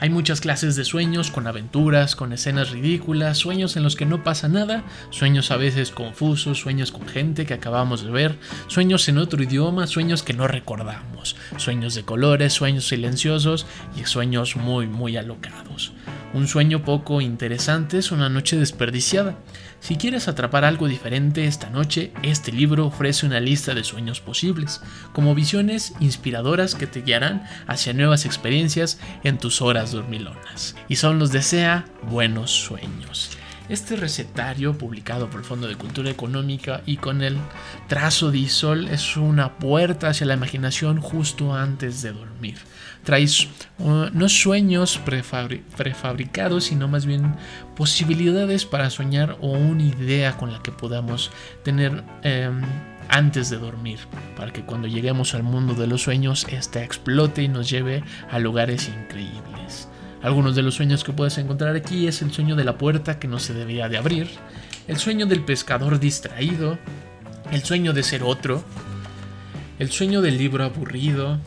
Hay 0.00 0.10
muchas 0.10 0.40
clases 0.40 0.76
de 0.76 0.84
sueños 0.84 1.32
con 1.32 1.48
aventuras, 1.48 2.14
con 2.14 2.32
escenas 2.32 2.70
ridículas, 2.70 3.38
sueños 3.38 3.76
en 3.76 3.82
los 3.82 3.96
que 3.96 4.06
no 4.06 4.22
pasa 4.22 4.48
nada, 4.48 4.84
sueños 5.10 5.50
a 5.50 5.56
veces 5.56 5.90
confusos, 5.90 6.60
sueños 6.60 6.92
con 6.92 7.08
gente 7.08 7.46
que 7.46 7.54
acabamos 7.54 8.04
de 8.04 8.12
ver, 8.12 8.38
sueños 8.68 9.08
en 9.08 9.18
otro 9.18 9.42
idioma, 9.42 9.88
sueños 9.88 10.22
que 10.22 10.34
no 10.34 10.46
recordamos, 10.46 11.34
sueños 11.56 11.96
de 11.96 12.04
colores, 12.04 12.52
sueños 12.52 12.86
silenciosos 12.86 13.66
y 13.96 14.04
sueños 14.04 14.54
muy 14.54 14.86
muy 14.86 15.16
alocados. 15.16 15.92
Un 16.32 16.46
sueño 16.46 16.84
poco 16.84 17.20
interesante 17.20 17.98
es 17.98 18.12
una 18.12 18.28
noche 18.28 18.56
desperdiciada. 18.56 19.36
Si 19.80 19.96
quieres 19.96 20.28
atrapar 20.28 20.64
algo 20.64 20.88
diferente 20.88 21.46
esta 21.46 21.70
noche, 21.70 22.12
este 22.22 22.52
libro 22.52 22.86
ofrece 22.86 23.26
una 23.26 23.40
lista 23.40 23.74
de 23.74 23.84
sueños 23.84 24.20
posibles, 24.20 24.80
como 25.12 25.34
visiones 25.34 25.94
inspiradoras 26.00 26.74
que 26.74 26.86
te 26.86 27.02
guiarán 27.02 27.44
hacia 27.66 27.92
nuevas 27.92 28.26
experiencias 28.26 28.98
en 29.24 29.38
tus 29.38 29.62
horas 29.62 29.92
dormilonas. 29.92 30.74
Y 30.88 30.96
son 30.96 31.18
los 31.18 31.32
desea 31.32 31.86
buenos 32.02 32.50
sueños. 32.50 33.30
Este 33.68 33.96
recetario, 33.96 34.78
publicado 34.78 35.28
por 35.28 35.40
el 35.40 35.46
Fondo 35.46 35.68
de 35.68 35.76
Cultura 35.76 36.08
Económica 36.08 36.80
y 36.86 36.96
con 36.96 37.20
el 37.22 37.36
trazo 37.86 38.30
de 38.30 38.38
Isol, 38.38 38.88
es 38.88 39.18
una 39.18 39.58
puerta 39.58 40.08
hacia 40.08 40.26
la 40.26 40.34
imaginación 40.34 41.02
justo 41.02 41.54
antes 41.54 42.00
de 42.00 42.12
dormir. 42.12 42.56
Traes 43.04 43.46
uh, 43.78 44.06
no 44.12 44.28
sueños 44.30 44.98
prefabri- 45.04 45.62
prefabricados, 45.76 46.64
sino 46.64 46.88
más 46.88 47.04
bien 47.04 47.34
posibilidades 47.76 48.64
para 48.64 48.88
soñar 48.88 49.36
o 49.42 49.50
una 49.50 49.82
idea 49.82 50.38
con 50.38 50.50
la 50.50 50.62
que 50.62 50.72
podamos 50.72 51.30
tener 51.62 52.04
em, 52.22 52.62
antes 53.10 53.50
de 53.50 53.58
dormir, 53.58 53.98
para 54.34 54.50
que 54.50 54.62
cuando 54.62 54.88
lleguemos 54.88 55.34
al 55.34 55.42
mundo 55.42 55.74
de 55.74 55.86
los 55.86 56.02
sueños, 56.02 56.46
éste 56.50 56.82
explote 56.82 57.42
y 57.42 57.48
nos 57.48 57.68
lleve 57.68 58.02
a 58.30 58.38
lugares 58.38 58.88
increíbles. 58.88 59.88
Algunos 60.22 60.56
de 60.56 60.62
los 60.62 60.74
sueños 60.74 61.04
que 61.04 61.12
puedes 61.12 61.38
encontrar 61.38 61.76
aquí 61.76 62.08
es 62.08 62.22
el 62.22 62.32
sueño 62.32 62.56
de 62.56 62.64
la 62.64 62.76
puerta 62.76 63.18
que 63.18 63.28
no 63.28 63.38
se 63.38 63.54
debería 63.54 63.88
de 63.88 63.98
abrir, 63.98 64.28
el 64.88 64.96
sueño 64.96 65.26
del 65.26 65.44
pescador 65.44 66.00
distraído, 66.00 66.78
el 67.52 67.62
sueño 67.62 67.92
de 67.92 68.02
ser 68.02 68.22
otro, 68.24 68.64
el 69.78 69.90
sueño 69.90 70.20
del 70.20 70.36
libro 70.36 70.64
aburrido, 70.64 71.38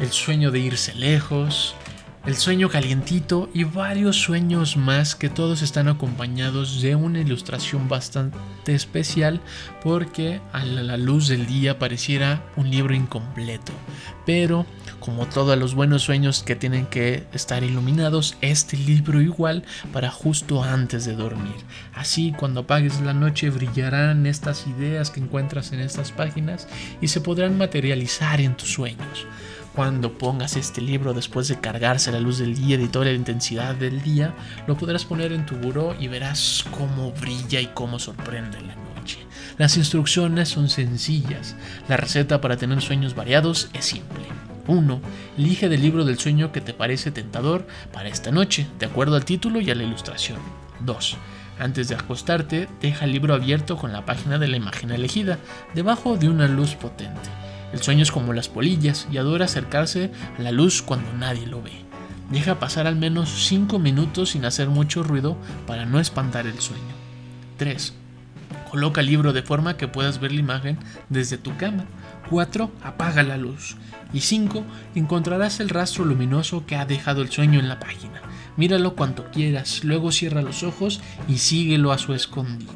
el 0.00 0.10
sueño 0.10 0.50
de 0.50 0.58
irse 0.58 0.94
lejos, 0.94 1.76
el 2.26 2.36
sueño 2.36 2.70
calientito 2.70 3.50
y 3.52 3.64
varios 3.64 4.16
sueños 4.16 4.78
más 4.78 5.14
que 5.14 5.28
todos 5.28 5.60
están 5.60 5.88
acompañados 5.88 6.80
de 6.80 6.96
una 6.96 7.20
ilustración 7.20 7.86
bastante 7.86 8.38
especial 8.74 9.42
porque 9.82 10.40
a 10.52 10.64
la 10.64 10.96
luz 10.96 11.28
del 11.28 11.46
día 11.46 11.78
pareciera 11.78 12.42
un 12.56 12.70
libro 12.70 12.94
incompleto. 12.94 13.72
Pero 14.24 14.64
como 15.00 15.26
todos 15.26 15.58
los 15.58 15.74
buenos 15.74 16.02
sueños 16.02 16.42
que 16.42 16.56
tienen 16.56 16.86
que 16.86 17.26
estar 17.34 17.62
iluminados, 17.62 18.38
este 18.40 18.78
libro 18.78 19.20
igual 19.20 19.64
para 19.92 20.10
justo 20.10 20.64
antes 20.64 21.04
de 21.04 21.14
dormir. 21.14 21.56
Así 21.92 22.32
cuando 22.32 22.60
apagues 22.60 23.02
la 23.02 23.12
noche 23.12 23.50
brillarán 23.50 24.24
estas 24.24 24.66
ideas 24.66 25.10
que 25.10 25.20
encuentras 25.20 25.72
en 25.72 25.80
estas 25.80 26.10
páginas 26.10 26.68
y 27.02 27.08
se 27.08 27.20
podrán 27.20 27.58
materializar 27.58 28.40
en 28.40 28.56
tus 28.56 28.72
sueños. 28.72 29.26
Cuando 29.74 30.16
pongas 30.16 30.56
este 30.56 30.80
libro 30.80 31.14
después 31.14 31.48
de 31.48 31.58
cargarse 31.58 32.12
la 32.12 32.20
luz 32.20 32.38
del 32.38 32.54
día 32.54 32.76
y 32.76 32.86
toda 32.86 33.06
la 33.06 33.12
intensidad 33.12 33.74
del 33.74 34.02
día, 34.02 34.32
lo 34.68 34.76
podrás 34.76 35.04
poner 35.04 35.32
en 35.32 35.46
tu 35.46 35.56
buró 35.56 35.96
y 35.98 36.06
verás 36.06 36.64
cómo 36.70 37.10
brilla 37.10 37.60
y 37.60 37.66
cómo 37.66 37.98
sorprende 37.98 38.60
la 38.60 38.76
noche. 38.76 39.18
Las 39.58 39.76
instrucciones 39.76 40.48
son 40.48 40.68
sencillas. 40.68 41.56
La 41.88 41.96
receta 41.96 42.40
para 42.40 42.56
tener 42.56 42.80
sueños 42.82 43.16
variados 43.16 43.68
es 43.72 43.86
simple. 43.86 44.22
1. 44.68 45.00
Elige 45.38 45.68
del 45.68 45.82
libro 45.82 46.04
del 46.04 46.20
sueño 46.20 46.52
que 46.52 46.60
te 46.60 46.72
parece 46.72 47.10
tentador 47.10 47.66
para 47.92 48.08
esta 48.08 48.30
noche, 48.30 48.68
de 48.78 48.86
acuerdo 48.86 49.16
al 49.16 49.24
título 49.24 49.60
y 49.60 49.72
a 49.72 49.74
la 49.74 49.82
ilustración. 49.82 50.38
2. 50.80 51.16
Antes 51.58 51.88
de 51.88 51.96
acostarte, 51.96 52.68
deja 52.80 53.06
el 53.06 53.12
libro 53.12 53.34
abierto 53.34 53.76
con 53.76 53.92
la 53.92 54.06
página 54.06 54.38
de 54.38 54.46
la 54.46 54.56
imagen 54.56 54.92
elegida, 54.92 55.38
debajo 55.74 56.16
de 56.16 56.28
una 56.28 56.46
luz 56.46 56.76
potente. 56.76 57.28
El 57.74 57.82
sueño 57.82 58.04
es 58.04 58.12
como 58.12 58.32
las 58.32 58.48
polillas 58.48 59.08
y 59.10 59.18
adora 59.18 59.46
acercarse 59.46 60.12
a 60.38 60.42
la 60.42 60.52
luz 60.52 60.80
cuando 60.80 61.12
nadie 61.14 61.44
lo 61.44 61.60
ve. 61.60 61.72
Deja 62.30 62.60
pasar 62.60 62.86
al 62.86 62.94
menos 62.94 63.48
5 63.48 63.80
minutos 63.80 64.30
sin 64.30 64.44
hacer 64.44 64.68
mucho 64.68 65.02
ruido 65.02 65.36
para 65.66 65.84
no 65.84 65.98
espantar 65.98 66.46
el 66.46 66.60
sueño. 66.60 66.94
3. 67.56 67.92
Coloca 68.70 69.00
el 69.00 69.08
libro 69.08 69.32
de 69.32 69.42
forma 69.42 69.76
que 69.76 69.88
puedas 69.88 70.20
ver 70.20 70.30
la 70.30 70.38
imagen 70.38 70.78
desde 71.08 71.36
tu 71.36 71.56
cama. 71.56 71.84
4. 72.30 72.70
Apaga 72.84 73.24
la 73.24 73.36
luz. 73.36 73.76
Y 74.12 74.20
5. 74.20 74.64
Encontrarás 74.94 75.58
el 75.58 75.68
rastro 75.68 76.04
luminoso 76.04 76.66
que 76.66 76.76
ha 76.76 76.86
dejado 76.86 77.22
el 77.22 77.32
sueño 77.32 77.58
en 77.58 77.68
la 77.68 77.80
página. 77.80 78.22
Míralo 78.56 78.94
cuanto 78.94 79.32
quieras, 79.32 79.82
luego 79.82 80.12
cierra 80.12 80.42
los 80.42 80.62
ojos 80.62 81.00
y 81.26 81.38
síguelo 81.38 81.90
a 81.90 81.98
su 81.98 82.14
escondite. 82.14 82.72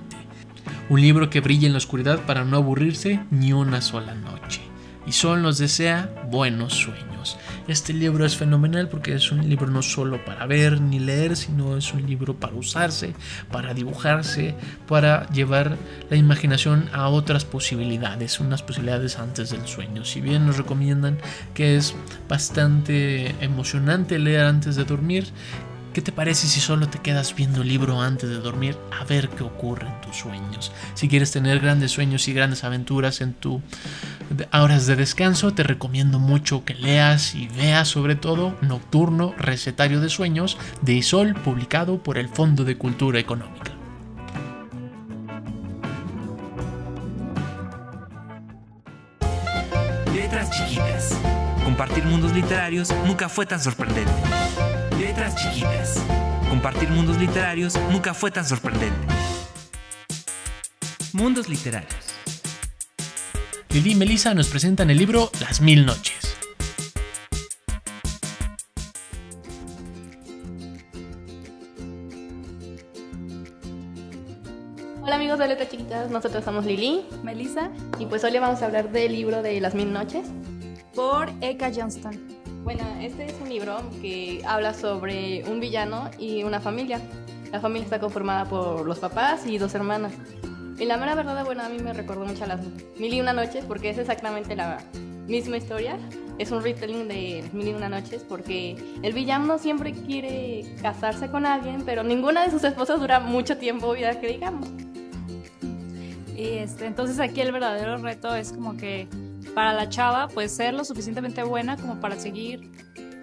Un 0.88 1.00
libro 1.00 1.30
que 1.30 1.40
brilla 1.40 1.68
en 1.68 1.72
la 1.72 1.78
oscuridad 1.78 2.18
para 2.26 2.44
no 2.44 2.56
aburrirse 2.56 3.20
ni 3.30 3.52
una 3.52 3.80
sola 3.80 4.16
noche 4.16 4.67
y 5.08 5.12
solo 5.12 5.40
nos 5.40 5.56
desea 5.56 6.10
buenos 6.30 6.74
sueños. 6.74 7.38
Este 7.66 7.94
libro 7.94 8.26
es 8.26 8.36
fenomenal 8.36 8.88
porque 8.88 9.14
es 9.14 9.32
un 9.32 9.48
libro 9.48 9.66
no 9.66 9.80
solo 9.80 10.22
para 10.24 10.46
ver 10.46 10.82
ni 10.82 10.98
leer, 10.98 11.34
sino 11.36 11.78
es 11.78 11.94
un 11.94 12.06
libro 12.06 12.34
para 12.38 12.54
usarse, 12.54 13.14
para 13.50 13.72
dibujarse, 13.72 14.54
para 14.86 15.26
llevar 15.30 15.78
la 16.10 16.16
imaginación 16.16 16.90
a 16.92 17.08
otras 17.08 17.46
posibilidades, 17.46 18.38
unas 18.38 18.62
posibilidades 18.62 19.18
antes 19.18 19.50
del 19.50 19.66
sueño. 19.66 20.04
Si 20.04 20.20
bien 20.20 20.46
nos 20.46 20.58
recomiendan 20.58 21.18
que 21.54 21.76
es 21.76 21.94
bastante 22.28 23.34
emocionante 23.42 24.18
leer 24.18 24.44
antes 24.44 24.76
de 24.76 24.84
dormir, 24.84 25.24
¿Qué 25.98 26.02
te 26.02 26.12
parece 26.12 26.46
si 26.46 26.60
solo 26.60 26.88
te 26.88 27.00
quedas 27.00 27.34
viendo 27.34 27.62
el 27.62 27.68
libro 27.68 28.00
antes 28.00 28.30
de 28.30 28.36
dormir 28.36 28.78
a 28.96 29.02
ver 29.02 29.28
qué 29.30 29.42
ocurre 29.42 29.88
en 29.88 30.00
tus 30.00 30.18
sueños? 30.18 30.70
Si 30.94 31.08
quieres 31.08 31.32
tener 31.32 31.58
grandes 31.58 31.90
sueños 31.90 32.28
y 32.28 32.32
grandes 32.32 32.62
aventuras 32.62 33.20
en 33.20 33.34
tus 33.34 33.62
horas 34.52 34.86
de 34.86 34.94
descanso, 34.94 35.54
te 35.54 35.64
recomiendo 35.64 36.20
mucho 36.20 36.64
que 36.64 36.74
leas 36.74 37.34
y 37.34 37.48
veas 37.48 37.88
sobre 37.88 38.14
todo 38.14 38.56
Nocturno 38.60 39.34
Recetario 39.38 40.00
de 40.00 40.08
Sueños 40.08 40.56
de 40.82 40.92
Isol, 40.92 41.34
publicado 41.34 42.00
por 42.00 42.16
el 42.16 42.28
Fondo 42.28 42.62
de 42.62 42.78
Cultura 42.78 43.18
Económica. 43.18 43.72
Letras 50.14 50.48
chiquitas. 50.52 51.18
Compartir 51.64 52.04
mundos 52.04 52.32
literarios 52.32 52.94
nunca 53.04 53.28
fue 53.28 53.46
tan 53.46 53.60
sorprendente. 53.60 54.12
Letras 54.98 55.36
chiquitas. 55.36 56.02
Compartir 56.48 56.90
mundos 56.90 57.16
literarios 57.18 57.78
nunca 57.92 58.14
fue 58.14 58.32
tan 58.32 58.44
sorprendente. 58.44 58.98
Mundos 61.12 61.48
literarios. 61.48 61.94
Lili 63.70 63.92
y 63.92 63.94
Melissa 63.94 64.34
nos 64.34 64.48
presentan 64.48 64.90
el 64.90 64.98
libro 64.98 65.30
Las 65.40 65.60
Mil 65.60 65.86
Noches. 65.86 66.36
Hola 75.02 75.14
amigos 75.14 75.38
de 75.38 75.46
Letras 75.46 75.68
Chiquitas, 75.70 76.10
nosotros 76.10 76.44
somos 76.44 76.66
Lili, 76.66 77.06
Melissa 77.22 77.70
y 78.00 78.06
pues 78.06 78.24
hoy 78.24 78.32
le 78.32 78.40
vamos 78.40 78.62
a 78.62 78.66
hablar 78.66 78.90
del 78.90 79.12
libro 79.12 79.42
de 79.42 79.60
Las 79.60 79.76
Mil 79.76 79.92
Noches. 79.92 80.26
Por 80.92 81.30
Eka 81.40 81.70
Johnston. 81.72 82.27
Bueno, 82.68 82.84
este 83.00 83.24
es 83.24 83.34
un 83.40 83.48
libro 83.48 83.78
que 84.02 84.42
habla 84.46 84.74
sobre 84.74 85.42
un 85.48 85.58
villano 85.58 86.10
y 86.18 86.42
una 86.44 86.60
familia. 86.60 87.00
La 87.50 87.60
familia 87.60 87.84
está 87.84 87.98
conformada 87.98 88.44
por 88.44 88.84
los 88.84 88.98
papás 88.98 89.46
y 89.46 89.56
dos 89.56 89.74
hermanas. 89.74 90.12
Y 90.78 90.84
la 90.84 90.98
mera 90.98 91.14
verdad, 91.14 91.46
bueno, 91.46 91.62
a 91.62 91.70
mí 91.70 91.78
me 91.78 91.94
recordó 91.94 92.26
mucho 92.26 92.44
a 92.44 92.46
las 92.46 92.60
Mil 92.98 93.14
y 93.14 93.22
Una 93.22 93.32
Noches 93.32 93.64
porque 93.64 93.88
es 93.88 93.96
exactamente 93.96 94.54
la 94.54 94.80
misma 95.26 95.56
historia. 95.56 95.98
Es 96.36 96.50
un 96.50 96.62
retelling 96.62 97.08
de 97.08 97.48
Mil 97.54 97.68
y 97.68 97.72
Una 97.72 97.88
Noches 97.88 98.22
porque 98.28 98.76
el 99.00 99.14
villano 99.14 99.56
siempre 99.56 99.94
quiere 99.94 100.66
casarse 100.82 101.30
con 101.30 101.46
alguien, 101.46 101.84
pero 101.86 102.02
ninguna 102.02 102.44
de 102.44 102.50
sus 102.50 102.62
esposas 102.64 103.00
dura 103.00 103.18
mucho 103.18 103.56
tiempo 103.56 103.94
vida 103.94 104.20
que 104.20 104.26
digamos. 104.26 104.68
Y 106.36 106.58
este, 106.58 106.84
entonces 106.84 107.18
aquí 107.18 107.40
el 107.40 107.50
verdadero 107.50 107.96
reto 107.96 108.34
es 108.34 108.52
como 108.52 108.76
que 108.76 109.08
para 109.58 109.72
la 109.72 109.88
chava, 109.88 110.28
pues 110.28 110.54
ser 110.54 110.72
lo 110.72 110.84
suficientemente 110.84 111.42
buena 111.42 111.76
como 111.76 111.98
para 111.98 112.16
seguir, 112.16 112.70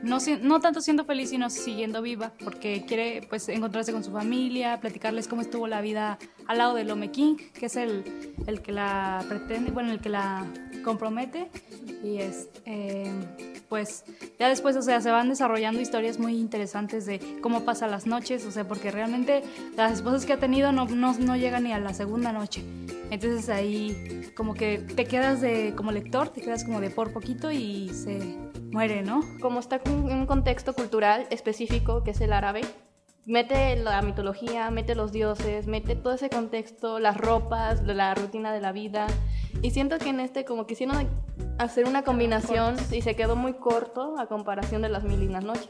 no, 0.04 0.18
no 0.42 0.60
tanto 0.60 0.82
siendo 0.82 1.06
feliz, 1.06 1.30
sino 1.30 1.50
siguiendo 1.50 2.02
viva, 2.02 2.34
porque 2.44 2.84
quiere 2.86 3.26
pues 3.30 3.48
encontrarse 3.48 3.94
con 3.94 4.04
su 4.04 4.12
familia, 4.12 4.82
platicarles 4.82 5.30
cómo 5.30 5.42
estuvo 5.42 5.66
la 5.66 5.80
vida 5.80 6.20
al 6.48 6.58
lado 6.58 6.76
de 6.76 6.84
Lome 6.84 7.12
King, 7.12 7.36
que 7.54 7.68
es 7.68 7.76
el, 7.76 8.34
el 8.48 8.62
que 8.62 8.72
la 8.72 9.24
pretende, 9.28 9.72
bueno, 9.72 9.92
el 9.92 10.00
que 10.00 10.10
la 10.10 10.46
compromete. 10.84 11.50
Y 12.04 12.18
es, 12.18 12.50
eh, 12.66 13.12
pues 13.68 14.06
ya 14.38 14.48
después, 14.48 14.76
o 14.76 14.82
sea, 14.82 15.02
se 15.02 15.10
van 15.10 15.30
desarrollando 15.30 15.82
historias 15.82 16.20
muy 16.20 16.38
interesantes 16.38 17.06
de 17.06 17.40
cómo 17.42 17.62
pasa 17.62 17.88
las 17.88 18.06
noches, 18.06 18.46
o 18.46 18.52
sea, 18.52 18.68
porque 18.68 18.92
realmente 18.92 19.44
las 19.76 19.94
esposas 19.94 20.26
que 20.26 20.34
ha 20.34 20.40
tenido 20.40 20.72
no, 20.72 20.86
no, 20.86 21.14
no 21.18 21.36
llegan 21.36 21.64
ni 21.64 21.74
a 21.74 21.80
la 21.80 21.94
segunda 21.94 22.32
noche. 22.32 22.64
Entonces 23.10 23.50
ahí 23.50 24.32
como 24.36 24.54
que 24.54 24.78
te 24.78 25.06
quedas 25.06 25.42
de, 25.42 25.74
como 25.76 25.92
lector, 25.92 26.30
te 26.30 26.42
quedas 26.42 26.64
como 26.64 26.82
de 26.82 26.90
por 26.90 27.12
poquito 27.12 27.52
y 27.52 27.90
se 27.90 28.38
muere, 28.72 29.02
¿no? 29.02 29.24
Como 29.42 29.60
está 29.60 29.82
en 29.86 29.92
un 29.94 30.26
contexto 30.26 30.74
cultural 30.74 31.28
específico, 31.30 32.04
que 32.04 32.12
es 32.12 32.22
el 32.22 32.34
árabe, 32.34 32.62
mete 33.26 33.76
la 33.76 34.02
mitología, 34.02 34.70
mete 34.72 34.96
los 34.96 35.12
dioses, 35.12 35.68
mete 35.68 35.96
todo 35.96 36.14
ese 36.14 36.30
contexto, 36.30 37.00
las 37.00 37.18
ropas, 37.18 37.84
la 37.84 38.14
rutina 38.14 38.54
de 38.54 38.62
la 38.62 38.72
vida. 38.72 39.08
Y 39.62 39.72
siento 39.72 39.98
que 39.98 40.10
en 40.10 40.20
este 40.20 40.46
como 40.46 40.68
quisieron 40.68 41.10
hacer 41.58 41.86
una 41.86 42.04
combinación 42.04 42.76
y 42.92 43.02
se 43.02 43.16
quedó 43.16 43.36
muy 43.36 43.54
corto 43.54 44.20
a 44.20 44.28
comparación 44.28 44.82
de 44.82 44.90
las 44.90 45.04
mil 45.04 45.22
y 45.24 45.28
noches. 45.28 45.70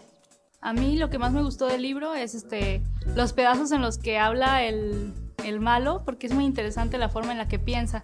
A 0.61 0.73
mí 0.73 0.97
lo 0.97 1.09
que 1.09 1.19
más 1.19 1.31
me 1.31 1.43
gustó 1.43 1.67
del 1.67 1.83
libro 1.83 2.15
es 2.15 2.33
este, 2.33 2.81
los 3.15 3.33
pedazos 3.33 3.71
en 3.71 3.81
los 3.81 3.99
que 3.99 4.17
habla 4.17 4.63
el, 4.63 5.13
el 5.43 5.59
malo, 5.59 6.01
porque 6.03 6.25
es 6.27 6.33
muy 6.33 6.43
interesante 6.43 6.97
la 6.97 7.07
forma 7.07 7.31
en 7.31 7.37
la 7.37 7.47
que 7.47 7.59
piensa. 7.59 8.03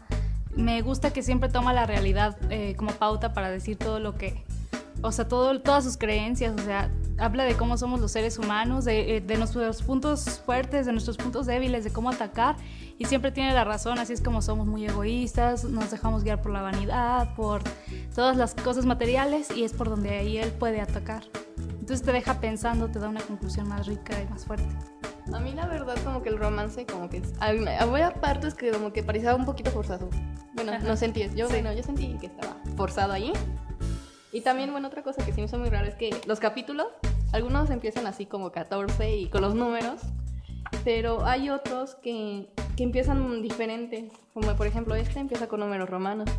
Me 0.56 0.82
gusta 0.82 1.12
que 1.12 1.24
siempre 1.24 1.50
toma 1.50 1.74
la 1.74 1.86
realidad 1.86 2.38
eh, 2.52 2.76
como 2.78 2.92
pauta 2.92 3.34
para 3.34 3.50
decir 3.50 3.78
todo 3.78 4.00
lo 4.00 4.16
que, 4.16 4.46
o 5.02 5.12
sea, 5.12 5.28
todo, 5.28 5.60
todas 5.62 5.84
sus 5.84 5.98
creencias, 5.98 6.54
o 6.54 6.64
sea, 6.64 6.92
habla 7.22 7.44
de 7.44 7.56
cómo 7.56 7.78
somos 7.78 8.00
los 8.00 8.12
seres 8.12 8.38
humanos, 8.40 8.86
de, 8.86 9.18
eh, 9.18 9.22
de, 9.22 9.38
nuestros 9.38 9.84
puntos 9.84 10.42
fuertes, 10.46 10.86
de 10.86 10.92
nuestros 10.92 11.18
puntos 11.18 11.46
débiles, 11.46 11.84
de 11.84 11.92
cómo 11.92 12.10
atacar, 12.10 12.56
y 12.98 13.06
siempre 13.06 13.32
tiene 13.32 13.54
la 13.54 13.64
razón, 13.64 14.00
así 14.00 14.14
es 14.14 14.22
como 14.22 14.42
somos 14.42 14.68
muy 14.68 14.86
egoístas, 14.86 15.64
nos 15.64 15.92
dejamos 15.92 16.24
guiar 16.24 16.42
por 16.42 16.52
la 16.52 16.62
vanidad, 16.62 17.34
por 17.36 17.62
todas 18.16 18.36
las 18.36 18.56
cosas 18.56 18.86
materiales, 18.86 19.50
y 19.56 19.64
es 19.64 19.74
por 19.74 19.90
donde 19.90 20.10
ahí 20.18 20.38
él 20.38 20.52
puede 20.52 20.82
atacar. 20.82 21.24
Entonces 21.80 22.04
te 22.04 22.12
deja 22.12 22.40
pensando, 22.40 22.90
te 22.90 23.00
da 23.00 23.08
una 23.10 23.22
conclusión 23.22 23.68
más 23.68 23.88
rica 23.88 24.22
y 24.22 24.28
más 24.30 24.46
fuerte. 24.46 24.68
A 25.34 25.40
mí 25.40 25.54
la 25.54 25.68
verdad 25.68 25.96
como 26.04 26.24
que 26.24 26.30
el 26.30 26.38
romance 26.38 26.86
como 26.86 27.10
que 27.10 27.22
había 27.40 28.14
partes 28.16 28.54
que 28.54 28.72
como 28.72 28.92
que 28.92 29.04
parecía 29.04 29.36
un 29.36 29.46
poquito 29.46 29.72
forzado. 29.72 30.10
Bueno, 30.54 30.78
no 30.80 30.98
sentí, 30.98 31.30
yo 31.36 31.48
bueno, 31.48 31.72
yo 31.74 31.84
sentí 31.84 32.18
que 32.20 32.28
estaba 32.28 32.58
forzado 32.76 33.14
ahí. 33.14 33.32
Y 34.34 34.42
también 34.42 34.72
bueno, 34.72 34.88
otra 34.88 35.04
cosa 35.04 35.24
que 35.26 35.32
sí 35.32 35.42
me 35.42 35.46
hizo 35.46 35.58
muy 35.58 35.70
raro 35.70 35.88
es 35.88 35.96
que 35.96 36.10
los 36.26 36.40
capítulos 36.40 36.88
Algunos 37.34 37.70
empiezan 37.70 38.08
así 38.08 38.26
como 38.26 38.52
14 38.52 39.16
y 39.16 39.28
con 39.28 39.42
los 39.42 39.56
números, 39.56 40.02
pero 40.84 41.26
hay 41.26 41.50
otros 41.50 41.96
que, 41.96 42.50
que 42.76 42.84
empiezan 42.84 43.42
diferentes, 43.42 44.12
como 44.34 44.54
por 44.56 44.68
ejemplo 44.68 44.96
este 44.96 45.20
empieza 45.20 45.48
con 45.48 45.60
números 45.60 45.90
romanos. 45.90 46.30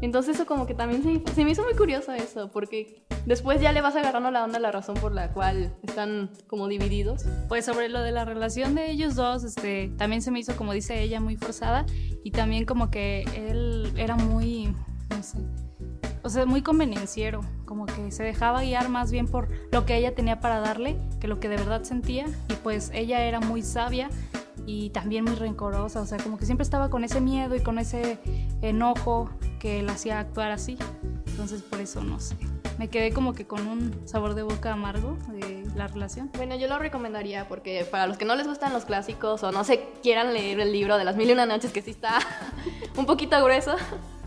Entonces 0.00 0.34
eso 0.34 0.46
como 0.46 0.66
que 0.66 0.74
también 0.74 1.02
se, 1.02 1.32
se, 1.32 1.44
me 1.44 1.52
hizo 1.52 1.62
muy 1.62 1.74
curioso 1.74 2.12
eso, 2.12 2.50
porque 2.50 3.02
después 3.24 3.60
ya 3.60 3.72
le 3.72 3.80
vas 3.80 3.96
agarrando 3.96 4.30
la 4.30 4.44
onda 4.44 4.58
la 4.58 4.72
razón 4.72 4.96
por 4.96 5.12
la 5.12 5.32
cual 5.32 5.74
están 5.82 6.30
como 6.46 6.68
divididos. 6.68 7.24
Pues 7.48 7.64
sobre 7.64 7.88
lo 7.88 8.02
de 8.02 8.12
la 8.12 8.24
relación 8.24 8.74
de 8.74 8.90
ellos 8.90 9.14
dos, 9.14 9.44
este, 9.44 9.90
también 9.96 10.22
se 10.22 10.30
me 10.30 10.40
hizo, 10.40 10.56
como 10.56 10.72
dice 10.72 11.00
ella, 11.02 11.20
muy 11.20 11.36
forzada 11.36 11.86
y 12.24 12.32
también 12.32 12.64
como 12.64 12.90
que 12.90 13.22
él 13.34 13.92
era 13.96 14.16
muy, 14.16 14.74
no 15.10 15.22
sé, 15.22 15.38
o 16.26 16.28
sea, 16.28 16.44
muy 16.44 16.60
convenenciero, 16.60 17.40
como 17.64 17.86
que 17.86 18.10
se 18.10 18.24
dejaba 18.24 18.62
guiar 18.62 18.88
más 18.88 19.12
bien 19.12 19.28
por 19.28 19.48
lo 19.70 19.86
que 19.86 19.96
ella 19.96 20.12
tenía 20.12 20.40
para 20.40 20.58
darle 20.58 20.98
que 21.20 21.28
lo 21.28 21.38
que 21.38 21.48
de 21.48 21.56
verdad 21.56 21.84
sentía 21.84 22.26
y 22.48 22.54
pues 22.64 22.90
ella 22.92 23.24
era 23.24 23.38
muy 23.38 23.62
sabia 23.62 24.10
y 24.66 24.90
también 24.90 25.24
muy 25.24 25.36
rencorosa, 25.36 26.00
o 26.00 26.06
sea, 26.06 26.18
como 26.18 26.36
que 26.36 26.44
siempre 26.44 26.64
estaba 26.64 26.90
con 26.90 27.04
ese 27.04 27.20
miedo 27.20 27.54
y 27.54 27.60
con 27.60 27.78
ese 27.78 28.18
enojo 28.60 29.30
que 29.60 29.84
la 29.84 29.92
hacía 29.92 30.18
actuar 30.18 30.50
así. 30.50 30.76
Entonces 31.28 31.62
por 31.62 31.80
eso 31.80 32.02
no 32.02 32.18
sé. 32.18 32.36
Me 32.76 32.88
quedé 32.88 33.12
como 33.12 33.32
que 33.32 33.46
con 33.46 33.66
un 33.68 34.06
sabor 34.06 34.34
de 34.34 34.42
boca 34.42 34.72
amargo 34.72 35.16
de 35.28 35.64
la 35.76 35.86
relación. 35.86 36.30
Bueno, 36.36 36.56
yo 36.56 36.66
lo 36.66 36.78
recomendaría 36.78 37.46
porque 37.46 37.86
para 37.88 38.06
los 38.06 38.18
que 38.18 38.24
no 38.24 38.34
les 38.34 38.48
gustan 38.48 38.72
los 38.72 38.84
clásicos 38.84 39.44
o 39.44 39.52
no 39.52 39.62
se 39.62 39.88
quieran 40.02 40.34
leer 40.34 40.58
el 40.58 40.72
libro 40.72 40.98
de 40.98 41.04
las 41.04 41.16
mil 41.16 41.30
y 41.30 41.32
una 41.32 41.46
noches 41.46 41.72
que 41.72 41.82
sí 41.82 41.92
está 41.92 42.18
un 42.96 43.06
poquito 43.06 43.42
grueso, 43.42 43.76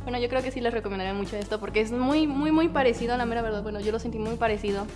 bueno, 0.09 0.23
yo 0.23 0.27
creo 0.27 0.41
que 0.41 0.49
sí 0.49 0.59
les 0.59 0.73
recomendaría 0.73 1.13
mucho 1.13 1.37
esto 1.37 1.59
porque 1.59 1.81
es 1.81 1.91
muy, 1.91 2.25
muy, 2.25 2.51
muy 2.51 2.67
parecido 2.67 3.13
a 3.13 3.17
la 3.17 3.27
mera 3.27 3.43
verdad. 3.43 3.61
Bueno, 3.61 3.79
yo 3.79 3.91
lo 3.91 3.99
sentí 3.99 4.17
muy 4.17 4.37
parecido. 4.37 4.87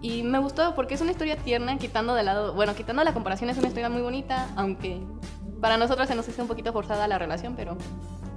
Y 0.00 0.22
me 0.22 0.38
gustó 0.38 0.74
porque 0.74 0.94
es 0.94 1.02
una 1.02 1.10
historia 1.10 1.36
tierna, 1.36 1.76
quitando 1.76 2.14
de 2.14 2.22
lado, 2.22 2.54
bueno, 2.54 2.74
quitando 2.74 3.04
la 3.04 3.12
comparación, 3.12 3.50
es 3.50 3.58
una 3.58 3.68
historia 3.68 3.90
muy 3.90 4.00
bonita, 4.00 4.48
aunque 4.56 5.02
para 5.60 5.76
nosotros 5.76 6.08
se 6.08 6.14
nos 6.14 6.26
hizo 6.28 6.40
un 6.40 6.48
poquito 6.48 6.72
forzada 6.72 7.06
la 7.06 7.18
relación, 7.18 7.56
pero 7.56 7.76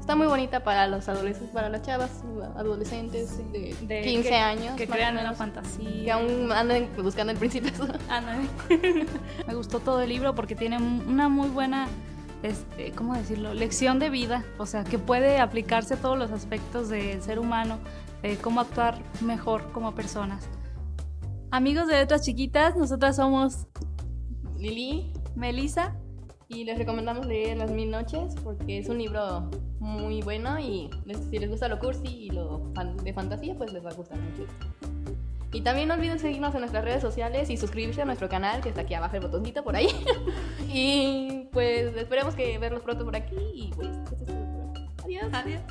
está 0.02 0.18
muy 0.18 0.28
bonita 0.28 0.66
para 0.66 0.88
los 0.88 1.08
adolescentes, 1.08 1.54
para 1.54 1.70
las 1.70 1.82
chavas, 1.84 2.12
adolescentes 2.58 3.38
de, 3.54 3.74
de 3.84 4.02
15 4.02 4.28
que, 4.28 4.36
años. 4.36 4.76
Que 4.76 4.86
crean 4.86 5.18
una 5.18 5.32
fantasía. 5.32 6.04
Que 6.04 6.12
aún 6.12 6.52
anden 6.52 6.90
buscando 7.02 7.32
el 7.32 7.40
príncipe. 7.40 7.72
Me 9.48 9.56
gustó 9.56 9.80
todo 9.80 10.02
el 10.02 10.10
libro 10.10 10.36
porque 10.36 10.56
tiene 10.56 10.78
una 10.78 11.30
muy 11.30 11.48
buena 11.48 11.88
este, 12.44 12.92
¿cómo 12.92 13.16
decirlo? 13.16 13.54
Lección 13.54 14.00
de 14.00 14.10
vida, 14.10 14.46
o 14.58 14.66
sea, 14.66 14.84
que 14.84 15.00
puede 15.00 15.40
aplicarse 15.40 15.96
a 15.96 15.98
todos 15.98 16.18
los 16.18 16.32
aspectos 16.32 16.90
del 16.90 17.22
ser 17.22 17.40
humano, 17.40 17.80
de 18.22 18.38
cómo 18.38 18.62
actuar 18.62 19.00
mejor 19.22 19.72
como 19.72 19.96
personas. 19.96 20.48
Amigos 21.52 21.88
de 21.88 21.94
Letras 21.94 22.24
Chiquitas, 22.24 22.76
nosotras 22.76 23.16
somos 23.16 23.68
Lili, 24.58 25.14
Melissa 25.36 25.96
y 26.50 26.64
les 26.64 26.78
recomendamos 26.78 27.26
leer 27.26 27.58
Las 27.58 27.72
Mil 27.72 27.90
Noches 27.90 28.36
porque 28.44 28.80
es 28.80 28.90
un 28.90 28.98
libro 28.98 29.50
muy 29.80 30.22
bueno 30.22 30.60
y 30.60 30.90
si 31.30 31.40
les 31.40 31.50
gusta 31.50 31.68
lo 31.68 31.80
cursi 31.80 32.08
y 32.08 32.30
lo 32.30 32.72
de 33.04 33.14
fantasía, 33.14 33.56
pues 33.56 33.72
les 33.72 33.86
va 33.86 33.90
a 33.90 33.94
gustar 33.94 34.20
mucho. 34.20 34.46
Y 35.52 35.62
también 35.62 35.88
no 35.88 35.94
olviden 35.94 36.20
seguirnos 36.20 36.54
en 36.54 36.60
nuestras 36.60 36.84
redes 36.84 37.02
sociales 37.02 37.50
y 37.50 37.58
suscribirse 37.58 38.02
a 38.02 38.06
nuestro 38.06 38.28
canal, 38.28 38.62
que 38.62 38.70
está 38.70 38.82
aquí 38.82 38.94
abajo 38.94 39.16
el 39.16 39.22
botoncito 39.22 39.64
por 39.64 39.76
ahí. 39.76 39.88
y 40.68 41.48
pues 41.52 41.96
esperemos 41.96 42.36
que 42.36 42.58
verlos 42.58 42.82
pronto 42.82 43.06
por 43.06 43.16
aquí 43.16 43.38
y 43.54 43.72
pues 43.76 43.90
eso 43.90 44.16
es 44.16 44.26
todo 44.26 44.44
por. 44.46 45.06
Adiós. 45.06 45.30
Adiós. 45.32 45.62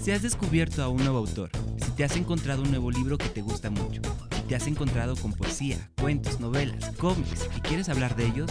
Si 0.00 0.12
has 0.12 0.22
descubierto 0.22 0.82
a 0.82 0.88
un 0.88 0.96
nuevo 0.96 1.18
autor, 1.18 1.50
si 1.76 1.90
te 1.90 2.04
has 2.04 2.16
encontrado 2.16 2.62
un 2.62 2.70
nuevo 2.70 2.90
libro 2.90 3.18
que 3.18 3.28
te 3.28 3.42
gusta 3.42 3.68
mucho, 3.68 4.00
si 4.34 4.40
te 4.42 4.56
has 4.56 4.66
encontrado 4.66 5.14
con 5.14 5.34
poesía, 5.34 5.90
cuentos, 6.00 6.40
novelas, 6.40 6.90
cómics 6.96 7.50
y 7.54 7.60
quieres 7.60 7.90
hablar 7.90 8.16
de 8.16 8.26
ellos, 8.26 8.50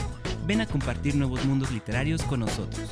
ven 0.49 0.61
a 0.61 0.65
compartir 0.65 1.15
nuevos 1.15 1.45
mundos 1.45 1.69
literarios 1.69 2.23
con 2.23 2.39
nosotros. 2.39 2.89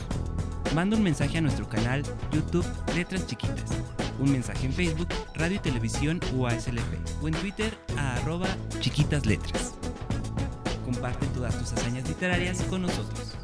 Manda 0.75 0.95
un 0.95 1.01
mensaje 1.01 1.39
a 1.39 1.41
nuestro 1.41 1.67
canal 1.67 2.03
YouTube 2.31 2.63
Letras 2.93 3.25
Chiquitas, 3.25 3.71
un 4.19 4.31
mensaje 4.31 4.67
en 4.67 4.73
Facebook, 4.73 5.07
Radio 5.33 5.55
y 5.55 5.59
Televisión 5.59 6.19
UASLP 6.35 7.23
o 7.23 7.27
en 7.27 7.33
Twitter 7.33 7.75
a 7.97 8.17
arroba 8.17 8.45
chiquitas 8.79 9.25
letras. 9.25 9.73
Comparte 10.85 11.25
todas 11.33 11.57
tus 11.57 11.73
hazañas 11.73 12.07
literarias 12.07 12.61
con 12.69 12.83
nosotros. 12.83 13.35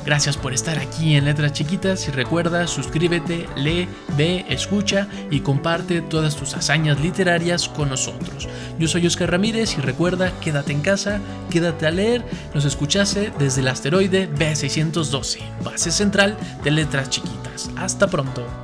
Gracias 0.04 0.37
por 0.37 0.52
estar 0.52 0.78
aquí 0.78 1.14
en 1.14 1.24
Letras 1.24 1.54
Chiquitas 1.54 2.07
y 2.09 2.11
recuerda, 2.11 2.66
suscríbete, 2.66 3.46
lee, 3.57 3.88
ve, 4.18 4.44
escucha 4.50 5.09
y 5.30 5.40
comparte 5.40 6.02
todas 6.02 6.37
tus 6.37 6.54
hazañas 6.54 7.00
literarias 7.00 7.70
con 7.70 7.88
nosotros. 7.88 8.46
Yo 8.78 8.87
soy 8.87 9.07
Oscar 9.07 9.30
Ramírez 9.30 9.78
y 9.78 9.80
recuerda, 9.80 10.30
quédate 10.40 10.72
en 10.72 10.83
casa, 10.83 11.20
quédate 11.48 11.87
a 11.87 11.90
leer. 11.90 12.22
Nos 12.52 12.66
escuchase 12.66 13.33
desde 13.38 13.62
el 13.62 13.68
asteroide 13.68 14.28
B612, 14.30 15.38
base 15.64 15.90
central 15.90 16.37
de 16.62 16.70
Letras 16.70 17.09
Chiquitas. 17.09 17.70
Hasta 17.76 18.07
pronto. 18.07 18.63